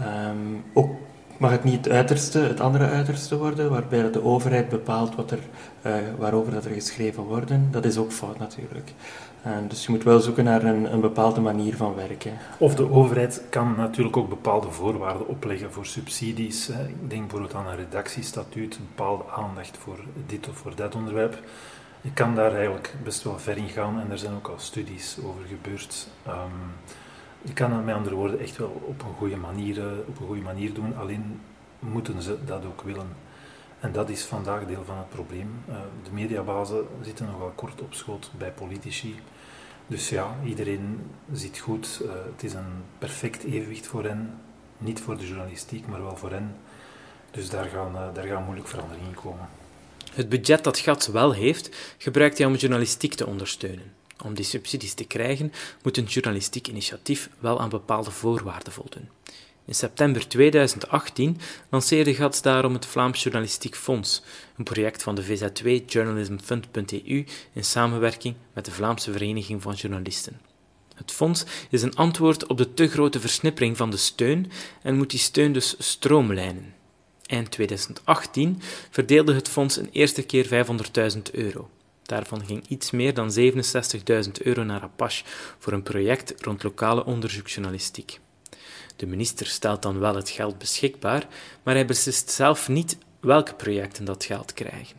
Um, 0.00 0.64
ook 0.72 0.90
mag 1.38 1.50
het 1.50 1.64
niet 1.64 1.84
het 1.84 1.94
uiterste, 1.94 2.38
het 2.38 2.60
andere 2.60 2.86
uiterste 2.88 3.36
worden, 3.38 3.70
waarbij 3.70 4.10
de 4.10 4.24
overheid 4.24 4.68
bepaalt 4.68 5.14
wat 5.14 5.30
er, 5.30 5.38
uh, 5.86 5.94
waarover 6.18 6.52
dat 6.52 6.64
er 6.64 6.70
geschreven 6.70 7.22
wordt. 7.22 7.52
Dat 7.70 7.84
is 7.84 7.96
ook 7.96 8.12
fout 8.12 8.38
natuurlijk. 8.38 8.92
dus 9.68 9.86
je 9.86 9.92
moet 9.92 10.04
wel 10.04 10.20
zoeken 10.20 10.44
naar 10.44 10.64
een, 10.64 10.92
een, 10.92 11.00
bepaalde 11.00 11.40
manier 11.40 11.76
van 11.76 11.94
werken. 11.94 12.32
Of 12.58 12.74
de 12.74 12.90
overheid 12.90 13.42
kan 13.50 13.74
natuurlijk 13.76 14.16
ook 14.16 14.28
bepaalde 14.28 14.70
voorwaarden 14.70 15.28
opleggen 15.28 15.72
voor 15.72 15.86
subsidies. 15.86 16.68
Ik 16.68 17.10
denk 17.10 17.20
bijvoorbeeld 17.20 17.54
aan 17.54 17.66
een 17.66 17.76
redactiestatuut, 17.76 18.76
een 18.76 18.88
bepaalde 18.94 19.24
aandacht 19.36 19.76
voor 19.78 19.98
dit 20.26 20.48
of 20.48 20.56
voor 20.56 20.74
dat 20.74 20.94
onderwerp. 20.94 21.38
Je 22.00 22.12
kan 22.12 22.34
daar 22.34 22.54
eigenlijk 22.54 22.94
best 23.04 23.22
wel 23.22 23.38
ver 23.38 23.56
in 23.56 23.68
gaan 23.68 24.00
en 24.00 24.10
er 24.10 24.18
zijn 24.18 24.34
ook 24.34 24.48
al 24.48 24.58
studies 24.58 25.16
over 25.24 25.44
gebeurd. 25.48 26.08
Um, 26.26 26.34
je 27.46 27.52
kan 27.52 27.72
het 27.72 27.84
met 27.84 27.94
andere 27.94 28.14
woorden 28.14 28.40
echt 28.40 28.56
wel 28.56 28.82
op 28.84 29.02
een 29.02 29.14
goede 29.18 29.36
manier, 29.36 29.78
eh, 29.78 29.98
op 30.06 30.20
een 30.20 30.26
goede 30.26 30.42
manier 30.42 30.74
doen, 30.74 30.96
alleen 30.96 31.40
moeten 31.78 32.22
ze 32.22 32.44
dat 32.44 32.64
ook 32.64 32.82
willen. 32.82 33.08
En 33.80 33.92
dat 33.92 34.08
is 34.08 34.24
vandaag 34.24 34.66
deel 34.66 34.84
van 34.84 34.96
het 34.96 35.08
probleem. 35.08 35.50
Uh, 35.68 35.74
de 36.04 36.10
mediabazen 36.12 36.86
zitten 37.02 37.26
nogal 37.26 37.52
kort 37.54 37.80
op 37.80 37.94
schoot 37.94 38.30
bij 38.38 38.50
politici. 38.50 39.14
Dus 39.86 40.08
ja, 40.08 40.36
iedereen 40.44 41.00
ziet 41.32 41.58
goed, 41.58 42.00
uh, 42.02 42.10
het 42.32 42.42
is 42.42 42.52
een 42.52 42.82
perfect 42.98 43.44
evenwicht 43.44 43.86
voor 43.86 44.04
hen. 44.04 44.40
Niet 44.78 45.00
voor 45.00 45.16
de 45.16 45.26
journalistiek, 45.26 45.86
maar 45.86 46.02
wel 46.02 46.16
voor 46.16 46.30
hen. 46.30 46.56
Dus 47.30 47.50
daar 47.50 47.64
gaan, 47.64 47.92
daar 48.14 48.26
gaan 48.26 48.44
moeilijk 48.44 48.68
veranderingen 48.68 49.08
in 49.08 49.14
komen. 49.14 49.48
Het 50.14 50.28
budget 50.28 50.64
dat 50.64 50.78
GATS 50.78 51.06
wel 51.06 51.32
heeft, 51.32 51.94
gebruikt 51.98 52.38
hij 52.38 52.46
om 52.46 52.54
journalistiek 52.54 53.14
te 53.14 53.26
ondersteunen. 53.26 53.92
Om 54.24 54.34
die 54.34 54.44
subsidies 54.44 54.94
te 54.94 55.04
krijgen, 55.04 55.52
moet 55.82 55.96
een 55.96 56.04
journalistiek 56.04 56.68
initiatief 56.68 57.30
wel 57.38 57.60
aan 57.60 57.68
bepaalde 57.68 58.10
voorwaarden 58.10 58.72
voldoen. 58.72 59.08
In 59.64 59.74
september 59.74 60.28
2018 60.28 61.38
lanceerde 61.70 62.14
GATS 62.14 62.42
daarom 62.42 62.72
het 62.72 62.86
Vlaams 62.86 63.22
Journalistiek 63.22 63.76
Fonds, 63.76 64.22
een 64.56 64.64
project 64.64 65.02
van 65.02 65.14
de 65.14 65.24
VZ2 65.24 65.84
Journalismfund.eu 65.86 67.24
in 67.52 67.64
samenwerking 67.64 68.34
met 68.52 68.64
de 68.64 68.70
Vlaamse 68.70 69.12
Vereniging 69.12 69.62
van 69.62 69.74
Journalisten. 69.74 70.40
Het 70.94 71.12
fonds 71.12 71.44
is 71.70 71.82
een 71.82 71.96
antwoord 71.96 72.46
op 72.46 72.56
de 72.58 72.74
te 72.74 72.88
grote 72.88 73.20
versnippering 73.20 73.76
van 73.76 73.90
de 73.90 73.96
steun 73.96 74.50
en 74.82 74.96
moet 74.96 75.10
die 75.10 75.18
steun 75.18 75.52
dus 75.52 75.74
stroomlijnen. 75.78 76.74
Eind 77.26 77.50
2018 77.50 78.60
verdeelde 78.90 79.34
het 79.34 79.48
fonds 79.48 79.76
een 79.76 79.90
eerste 79.92 80.22
keer 80.22 80.66
500.000 81.14 81.22
euro. 81.32 81.70
Daarvan 82.06 82.44
ging 82.44 82.64
iets 82.68 82.90
meer 82.90 83.14
dan 83.14 83.30
67.000 83.38 84.30
euro 84.42 84.62
naar 84.62 84.82
Apache 84.82 85.24
voor 85.58 85.72
een 85.72 85.82
project 85.82 86.34
rond 86.42 86.62
lokale 86.62 87.04
onderzoeksjournalistiek. 87.04 88.20
De 88.96 89.06
minister 89.06 89.46
stelt 89.46 89.82
dan 89.82 89.98
wel 89.98 90.14
het 90.14 90.30
geld 90.30 90.58
beschikbaar, 90.58 91.26
maar 91.62 91.74
hij 91.74 91.86
beslist 91.86 92.30
zelf 92.30 92.68
niet 92.68 92.98
welke 93.20 93.54
projecten 93.54 94.04
dat 94.04 94.24
geld 94.24 94.52
krijgen. 94.52 94.96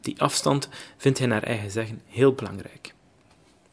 Die 0.00 0.20
afstand 0.20 0.68
vindt 0.96 1.18
hij 1.18 1.26
naar 1.26 1.42
eigen 1.42 1.70
zeggen 1.70 2.00
heel 2.06 2.32
belangrijk. 2.32 2.94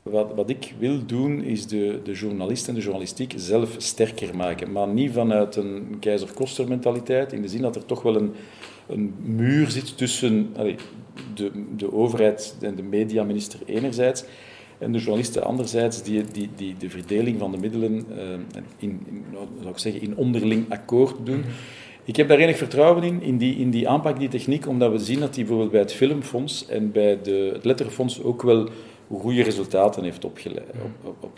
Wat, 0.02 0.34
wat 0.36 0.50
ik 0.50 0.74
wil 0.80 1.06
doen, 1.06 1.44
is 1.44 1.68
de, 1.68 2.00
de 2.04 2.14
journalist 2.14 2.68
en 2.68 2.74
de 2.74 2.82
journalistiek 2.82 3.34
zelf 3.36 3.76
sterker 3.78 4.36
maken. 4.36 4.72
Maar 4.72 4.88
niet 4.88 5.12
vanuit 5.12 5.56
een 5.56 5.98
keizer 6.00 6.68
mentaliteit, 6.68 7.34
in 7.34 7.42
de 7.42 7.48
zin 7.48 7.62
dat 7.62 7.76
er 7.76 7.86
toch 7.86 8.02
wel 8.02 8.16
een, 8.16 8.34
een 8.88 9.14
muur 9.22 9.70
zit 9.70 9.98
tussen 9.98 10.54
de, 11.34 11.52
de 11.76 11.94
overheid 11.94 12.56
en 12.62 12.76
de 12.76 12.84
mediaminister 12.84 13.60
enerzijds 13.66 14.24
en 14.78 14.92
de 14.92 14.98
journalisten 14.98 15.44
anderzijds, 15.44 16.04
die, 16.04 16.24
die, 16.32 16.50
die 16.56 16.76
de 16.78 16.90
verdeling 16.90 17.40
van 17.40 17.52
de 17.52 17.58
middelen 17.58 18.06
uh, 18.10 18.22
in, 18.78 19.02
in, 19.06 19.24
zou 19.60 19.70
ik 19.70 19.78
zeggen, 19.78 20.02
in 20.02 20.18
onderling 20.18 20.66
akkoord 20.70 21.16
doen. 21.26 21.44
Ik 22.04 22.16
heb 22.16 22.28
daar 22.28 22.38
enig 22.38 22.58
vertrouwen 22.58 23.04
in, 23.04 23.22
in 23.22 23.38
die, 23.38 23.56
in 23.56 23.70
die 23.70 23.90
aanpak, 23.90 24.20
die 24.20 24.30
techniek, 24.30 24.68
omdat 24.68 24.92
we 24.92 25.00
zien 25.00 25.20
dat 25.20 25.34
die 25.34 25.44
bijvoorbeeld 25.44 25.72
bij 25.72 25.80
het 25.80 25.94
Filmfonds 25.94 26.68
en 26.68 26.92
bij 26.92 27.20
de, 27.22 27.50
het 27.54 27.66
Letterfonds 27.66 28.24
ook 28.24 28.42
wel 28.42 28.70
goede 29.08 29.44
resultaten 29.44 30.04
heeft 30.04 30.26
opgeleid, 30.26 30.72
op, 31.04 31.30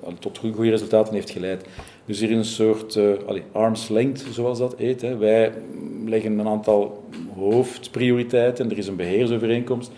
op, 0.00 0.20
tot 0.20 0.38
goede 0.38 0.70
resultaten 0.70 1.14
heeft 1.14 1.30
geleid. 1.30 1.64
Dus 2.04 2.20
hier 2.20 2.30
een 2.30 2.44
soort 2.44 2.94
uh, 2.94 3.12
arm's 3.52 3.88
length, 3.88 4.26
zoals 4.30 4.58
dat 4.58 4.74
heet. 4.78 5.00
Hè. 5.00 5.16
Wij 5.16 5.52
leggen 6.06 6.38
een 6.38 6.48
aantal 6.48 7.04
hoofdprioriteiten, 7.34 8.70
er 8.70 8.78
is 8.78 8.86
een 8.86 8.96
beheersovereenkomst. 8.96 9.90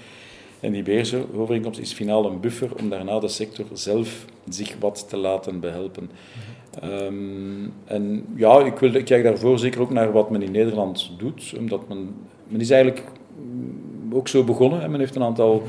En 0.60 0.72
die 0.72 0.82
beheersovereenkomst 0.82 1.80
is 1.80 1.92
finaal 1.92 2.26
een 2.26 2.40
buffer 2.40 2.68
om 2.80 2.88
daarna 2.88 3.18
de 3.18 3.28
sector 3.28 3.64
zelf 3.72 4.24
zich 4.48 4.76
wat 4.80 5.08
te 5.08 5.16
laten 5.16 5.60
behelpen. 5.60 6.10
Um, 6.84 7.72
en 7.84 8.26
ja, 8.36 8.64
ik, 8.64 8.80
ik 8.80 9.04
kijk 9.04 9.24
daarvoor 9.24 9.58
zeker 9.58 9.80
ook 9.80 9.90
naar 9.90 10.12
wat 10.12 10.30
men 10.30 10.42
in 10.42 10.50
Nederland 10.50 11.10
doet. 11.18 11.54
Omdat 11.58 11.88
men, 11.88 12.14
men 12.48 12.60
is 12.60 12.70
eigenlijk 12.70 13.04
ook 14.12 14.28
zo 14.28 14.44
begonnen. 14.44 14.82
En 14.82 14.90
men 14.90 15.00
heeft 15.00 15.16
een 15.16 15.22
aantal 15.22 15.62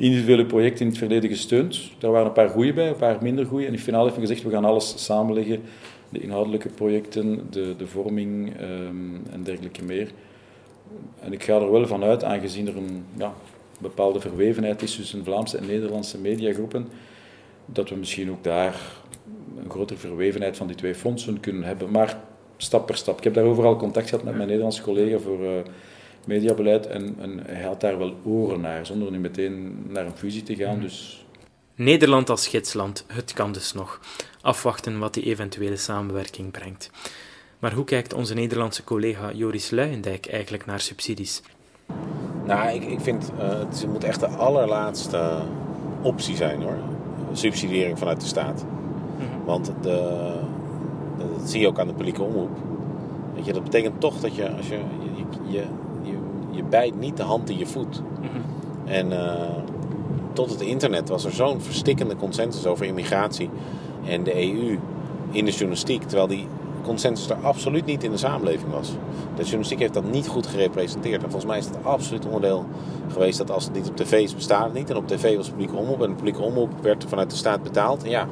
individuele 0.00 0.46
projecten 0.46 0.80
in 0.80 0.90
het 0.90 0.98
verleden 0.98 1.30
gesteund. 1.30 1.90
Daar 1.98 2.10
waren 2.10 2.26
een 2.26 2.32
paar 2.32 2.48
goede 2.48 2.72
bij, 2.72 2.88
een 2.88 2.96
paar 2.96 3.18
minder 3.22 3.46
goede. 3.46 3.66
En 3.66 3.72
in 3.72 3.78
finaal 3.78 4.02
heeft 4.02 4.16
men 4.16 4.26
gezegd, 4.26 4.46
we 4.46 4.50
gaan 4.50 4.64
alles 4.64 5.04
samenleggen. 5.04 5.60
De 6.08 6.20
inhoudelijke 6.20 6.68
projecten, 6.68 7.46
de, 7.50 7.74
de 7.76 7.86
vorming 7.86 8.60
um, 8.60 9.22
en 9.30 9.42
dergelijke 9.42 9.84
meer. 9.84 10.10
En 11.20 11.32
ik 11.32 11.42
ga 11.42 11.54
er 11.54 11.72
wel 11.72 11.86
vanuit, 11.86 12.24
aangezien 12.24 12.68
er 12.68 12.76
een 12.76 13.04
ja, 13.16 13.34
bepaalde 13.78 14.20
verwevenheid 14.20 14.82
is 14.82 14.96
tussen 14.96 15.24
Vlaamse 15.24 15.58
en 15.58 15.66
Nederlandse 15.66 16.18
mediagroepen, 16.18 16.88
dat 17.66 17.88
we 17.88 17.96
misschien 17.96 18.30
ook 18.30 18.44
daar 18.44 18.74
een 19.62 19.70
grotere 19.70 19.98
verwevenheid 19.98 20.56
van 20.56 20.66
die 20.66 20.76
twee 20.76 20.94
fondsen 20.94 21.40
kunnen 21.40 21.62
hebben. 21.62 21.90
Maar 21.90 22.18
stap 22.56 22.86
per 22.86 22.96
stap. 22.96 23.18
Ik 23.18 23.24
heb 23.24 23.34
daar 23.34 23.44
overal 23.44 23.76
contact 23.76 24.08
gehad 24.08 24.24
met 24.24 24.34
mijn 24.34 24.46
Nederlandse 24.46 24.82
collega 24.82 25.18
voor 25.18 25.40
uh, 25.42 25.50
mediabeleid 26.30 26.86
en, 26.86 27.16
en, 27.20 27.40
hij 27.46 27.62
had 27.62 27.80
daar 27.80 27.98
wel 27.98 28.14
oren 28.24 28.60
naar, 28.60 28.86
zonder 28.86 29.10
nu 29.10 29.18
meteen 29.18 29.86
naar 29.88 30.06
een 30.06 30.16
fusie 30.16 30.42
te 30.42 30.56
gaan. 30.56 30.80
Dus... 30.80 31.24
Nederland 31.74 32.30
als 32.30 32.48
gidsland, 32.48 33.04
het 33.06 33.32
kan 33.32 33.52
dus 33.52 33.72
nog. 33.72 34.00
Afwachten 34.40 34.98
wat 34.98 35.14
die 35.14 35.24
eventuele 35.24 35.76
samenwerking 35.76 36.50
brengt. 36.50 36.90
Maar 37.58 37.72
hoe 37.72 37.84
kijkt 37.84 38.14
onze 38.14 38.34
Nederlandse 38.34 38.84
collega 38.84 39.32
Joris 39.32 39.70
Luijendijk 39.70 40.26
eigenlijk 40.26 40.66
naar 40.66 40.80
subsidies? 40.80 41.42
Nou, 42.46 42.74
ik, 42.74 42.84
ik 42.84 43.00
vind 43.00 43.30
uh, 43.38 43.58
het 43.58 43.86
moet 43.88 44.04
echt 44.04 44.20
de 44.20 44.26
allerlaatste 44.26 45.42
optie 46.02 46.36
zijn 46.36 46.62
hoor. 46.62 46.78
Subsidiëring 47.32 47.98
vanuit 47.98 48.20
de 48.20 48.26
staat. 48.26 48.64
Mhm. 49.18 49.44
Want 49.44 49.72
de, 49.80 50.32
dat 51.18 51.50
zie 51.50 51.60
je 51.60 51.66
ook 51.66 51.78
aan 51.78 51.86
de 51.86 51.92
publieke 51.92 52.22
omroep. 52.22 52.56
Weet 53.34 53.46
je, 53.46 53.52
dat 53.52 53.64
betekent 53.64 54.00
toch 54.00 54.20
dat 54.20 54.36
je, 54.36 54.50
als 54.50 54.68
je, 54.68 54.76
je, 54.76 55.10
je, 55.16 55.58
je, 55.58 55.58
je 55.58 55.64
bijt 56.70 56.98
niet 56.98 57.16
de 57.16 57.22
hand 57.22 57.50
in 57.50 57.58
je 57.58 57.66
voet. 57.66 58.02
Mhm. 58.20 58.40
En 58.84 59.12
uh, 59.12 59.32
tot 60.32 60.50
het 60.50 60.60
internet 60.60 61.08
was 61.08 61.24
er 61.24 61.32
zo'n 61.32 61.60
verstikkende 61.60 62.16
consensus 62.16 62.66
over 62.66 62.86
immigratie 62.86 63.50
en 64.04 64.24
de 64.24 64.34
EU 64.34 64.78
in 65.30 65.44
de 65.44 65.50
journalistiek. 65.50 66.02
Terwijl 66.02 66.26
die 66.26 66.46
consensus 66.82 67.30
er 67.30 67.36
absoluut 67.42 67.84
niet 67.86 68.04
in 68.04 68.10
de 68.10 68.16
samenleving 68.16 68.72
was. 68.72 68.88
De 69.36 69.42
journalistiek 69.42 69.78
heeft 69.78 69.94
dat 69.94 70.10
niet 70.10 70.28
goed 70.28 70.46
gerepresenteerd. 70.46 71.22
En 71.22 71.30
volgens 71.30 71.50
mij 71.50 71.58
is 71.58 71.66
het 71.66 71.76
absoluut 71.82 72.24
onderdeel 72.24 72.64
geweest 73.12 73.38
dat 73.38 73.50
als 73.50 73.64
het 73.64 73.74
niet 73.74 73.88
op 73.88 73.96
tv 73.96 74.12
is, 74.12 74.34
bestaat 74.34 74.64
het 74.64 74.72
niet. 74.72 74.90
En 74.90 74.96
op 74.96 75.08
tv 75.08 75.36
was 75.36 75.48
publieke 75.48 75.76
omroep. 75.76 76.02
En 76.02 76.08
de 76.08 76.14
publieke 76.14 76.42
omroep 76.42 76.70
werd 76.82 77.04
vanuit 77.08 77.30
de 77.30 77.36
staat 77.36 77.62
betaald. 77.62 78.04
En 78.04 78.10
ja, 78.10 78.26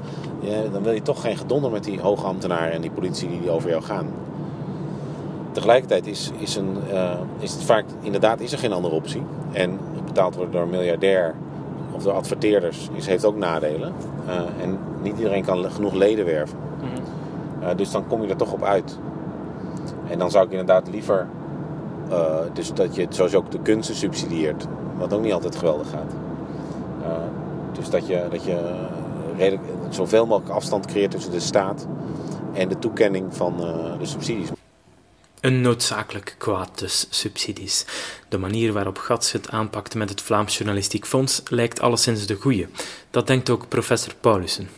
dan 0.72 0.83
wil 0.83 0.92
je 0.92 1.03
toch 1.03 1.20
geen 1.20 1.37
gedonder 1.37 1.70
met 1.70 1.85
die 1.85 2.01
hoge 2.01 2.27
ambtenaren 2.27 2.72
en 2.72 2.81
die 2.81 2.90
politie 2.90 3.40
die 3.40 3.51
over 3.51 3.70
jou 3.70 3.83
gaan. 3.83 4.07
Tegelijkertijd 5.59 6.07
is, 6.07 6.31
is, 6.38 6.57
een, 6.57 6.77
uh, 6.92 7.11
is 7.38 7.53
het 7.53 7.62
vaak, 7.62 7.85
inderdaad, 8.01 8.40
is 8.40 8.53
er 8.53 8.59
geen 8.59 8.73
andere 8.73 8.94
optie. 8.94 9.23
En 9.53 9.79
betaald 10.05 10.35
worden 10.35 10.53
door 10.53 10.62
een 10.62 10.71
miljardair 10.71 11.35
of 11.92 12.03
door 12.03 12.12
adverteerders 12.12 12.88
is, 12.94 13.07
heeft 13.07 13.25
ook 13.25 13.37
nadelen. 13.37 13.92
Uh, 14.27 14.62
en 14.62 14.79
niet 15.03 15.18
iedereen 15.18 15.44
kan 15.44 15.71
genoeg 15.71 15.92
leden 15.92 16.25
werven. 16.25 16.59
Uh, 17.62 17.68
dus 17.77 17.90
dan 17.90 18.07
kom 18.07 18.23
je 18.23 18.29
er 18.29 18.37
toch 18.37 18.53
op 18.53 18.62
uit. 18.62 18.99
En 20.11 20.18
dan 20.18 20.31
zou 20.31 20.44
ik 20.44 20.51
inderdaad 20.51 20.88
liever 20.90 21.27
dus 22.53 22.73
dat 22.73 22.94
je 22.94 23.07
zoals 23.09 23.35
ook 23.35 23.51
de 23.51 23.61
kunsten 23.62 23.94
subsidieert, 23.94 24.66
wat 24.99 25.12
ook 25.12 25.23
niet 25.23 25.33
altijd 25.33 25.57
geweldig 25.57 25.90
gaat. 25.90 26.12
Dus 27.73 27.90
dat 27.90 28.07
je, 28.07 28.27
dat 28.31 28.44
je 28.44 28.75
redelijk, 29.37 29.62
zoveel 29.88 30.27
mogelijk 30.27 30.55
afstand 30.55 30.87
creëert 30.87 31.11
tussen 31.11 31.33
de 31.33 31.40
staat 31.40 31.87
en 32.53 32.68
de 32.68 32.79
toekenning 32.79 33.35
van 33.35 33.57
de 33.99 34.07
subsidies. 34.07 34.58
Een 35.40 35.61
noodzakelijk 35.61 36.35
kwaad 36.38 36.79
dus, 36.79 37.07
subsidies. 37.11 37.85
De 38.29 38.38
manier 38.38 38.72
waarop 38.72 38.98
Gats 38.98 39.33
het 39.33 39.51
aanpakt 39.51 39.94
met 39.94 40.09
het 40.09 40.22
Vlaams 40.22 40.57
Journalistiek 40.57 41.07
Fonds 41.07 41.42
lijkt 41.48 41.81
alleszins 41.81 42.27
de 42.27 42.35
goede. 42.35 42.68
Dat 43.11 43.27
denkt 43.27 43.51
ook 43.51 43.68
professor 43.68 44.14
Paulussen 44.20 44.68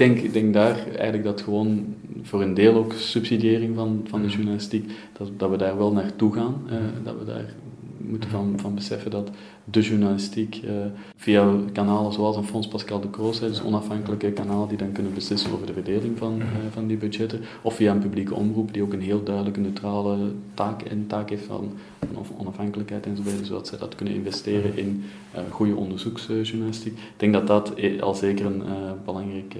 denk, 0.00 0.18
ik 0.18 0.32
denk 0.32 0.52
daar 0.52 0.86
eigenlijk 0.86 1.24
dat 1.24 1.40
gewoon 1.40 1.94
voor 2.22 2.42
een 2.42 2.54
deel 2.54 2.74
ook 2.74 2.92
subsidiëring 2.92 3.74
van, 3.74 4.06
van 4.08 4.20
de 4.20 4.26
mm. 4.26 4.32
journalistiek, 4.32 4.90
dat, 5.18 5.28
dat 5.36 5.50
we 5.50 5.56
daar 5.56 5.76
wel 5.76 5.92
naartoe 5.92 6.34
gaan. 6.34 6.62
Uh, 6.66 6.76
dat 7.04 7.18
we 7.18 7.24
daar 7.24 7.54
moeten 7.98 8.30
van, 8.30 8.54
van 8.60 8.74
beseffen 8.74 9.10
dat 9.10 9.30
de 9.70 9.80
journalistiek 9.80 10.60
uh, 10.64 10.70
via 11.16 11.54
kanalen 11.72 12.12
zoals 12.12 12.36
een 12.36 12.44
Fonds 12.44 12.68
Pascal 12.68 13.00
de 13.00 13.10
Kroos, 13.10 13.40
dus 13.40 13.62
onafhankelijke 13.62 14.32
kanalen 14.32 14.68
die 14.68 14.78
dan 14.78 14.92
kunnen 14.92 15.14
beslissen 15.14 15.52
over 15.52 15.66
de 15.66 15.72
verdeling 15.72 16.18
van, 16.18 16.38
uh, 16.38 16.46
van 16.70 16.86
die 16.86 16.96
budgetten, 16.96 17.40
of 17.62 17.74
via 17.74 17.92
een 17.92 17.98
publieke 17.98 18.34
omroep 18.34 18.72
die 18.72 18.82
ook 18.82 18.92
een 18.92 19.00
heel 19.00 19.22
duidelijke 19.22 19.60
neutrale 19.60 20.32
taak 20.54 20.82
en 20.82 21.06
taak 21.06 21.30
heeft 21.30 21.44
van, 21.44 21.72
van 22.12 22.36
onafhankelijkheid 22.38 23.06
enzovoort, 23.06 23.46
zodat 23.46 23.68
zij 23.68 23.78
dat 23.78 23.94
kunnen 23.94 24.14
investeren 24.14 24.78
in 24.78 25.04
uh, 25.34 25.40
goede 25.50 25.74
onderzoeksjournalistiek. 25.74 26.92
Ik 26.92 27.14
denk 27.16 27.32
dat 27.32 27.46
dat 27.46 27.74
al 28.00 28.14
zeker 28.14 28.46
een 28.46 28.62
belangrijke, 29.04 29.58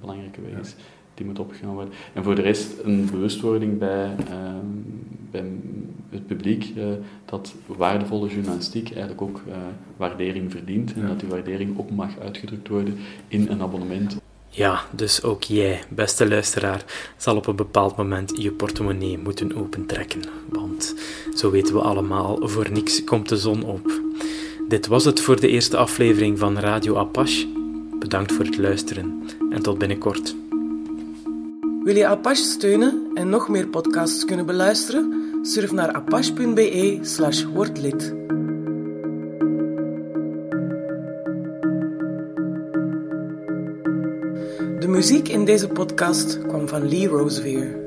belangrijke 0.00 0.40
weg 0.40 0.60
is 0.60 0.74
die 1.16 1.26
moet 1.26 1.38
opgegaan 1.38 1.74
worden. 1.74 1.92
En 2.12 2.22
voor 2.22 2.34
de 2.34 2.42
rest 2.42 2.74
een 2.82 3.08
bewustwording 3.10 3.78
bij, 3.78 4.14
ehm, 4.28 4.66
bij 5.30 5.44
het 6.16 6.26
publiek 6.26 6.72
uh, 6.76 6.84
dat 7.24 7.54
waardevolle 7.66 8.28
journalistiek 8.28 8.90
eigenlijk 8.90 9.22
ook 9.22 9.40
uh, 9.48 9.54
waardering 9.96 10.50
verdient 10.50 10.94
en 10.94 11.06
dat 11.06 11.20
die 11.20 11.28
waardering 11.28 11.78
ook 11.78 11.90
mag 11.90 12.18
uitgedrukt 12.18 12.68
worden 12.68 12.98
in 13.28 13.48
een 13.48 13.62
abonnement. 13.62 14.16
Ja, 14.48 14.80
dus 14.90 15.22
ook 15.22 15.42
jij, 15.42 15.82
beste 15.88 16.28
luisteraar, 16.28 16.84
zal 17.16 17.36
op 17.36 17.46
een 17.46 17.56
bepaald 17.56 17.96
moment 17.96 18.32
je 18.36 18.52
portemonnee 18.52 19.18
moeten 19.18 19.56
opentrekken. 19.56 20.20
Want 20.48 20.94
zo 21.34 21.50
weten 21.50 21.74
we 21.74 21.80
allemaal, 21.80 22.48
voor 22.48 22.70
niks 22.70 23.04
komt 23.04 23.28
de 23.28 23.36
zon 23.36 23.64
op. 23.64 24.00
Dit 24.68 24.86
was 24.86 25.04
het 25.04 25.20
voor 25.20 25.40
de 25.40 25.48
eerste 25.48 25.76
aflevering 25.76 26.38
van 26.38 26.58
Radio 26.58 26.96
Apache. 26.96 27.46
Bedankt 27.98 28.32
voor 28.32 28.44
het 28.44 28.58
luisteren 28.58 29.22
en 29.50 29.62
tot 29.62 29.78
binnenkort. 29.78 30.34
Wil 31.84 31.96
je 31.96 32.06
Apache 32.06 32.42
steunen 32.42 33.10
en 33.14 33.28
nog 33.28 33.48
meer 33.48 33.66
podcasts 33.66 34.24
kunnen 34.24 34.46
beluisteren? 34.46 35.35
Surf 35.46 35.72
naar 35.72 35.92
apache.be 35.92 36.98
slash 37.02 37.44
wordlid. 37.44 38.14
De 44.80 44.86
muziek 44.88 45.28
in 45.28 45.44
deze 45.44 45.68
podcast 45.68 46.38
kwam 46.46 46.68
van 46.68 46.88
Lee 46.88 47.06
Rosevear. 47.06 47.85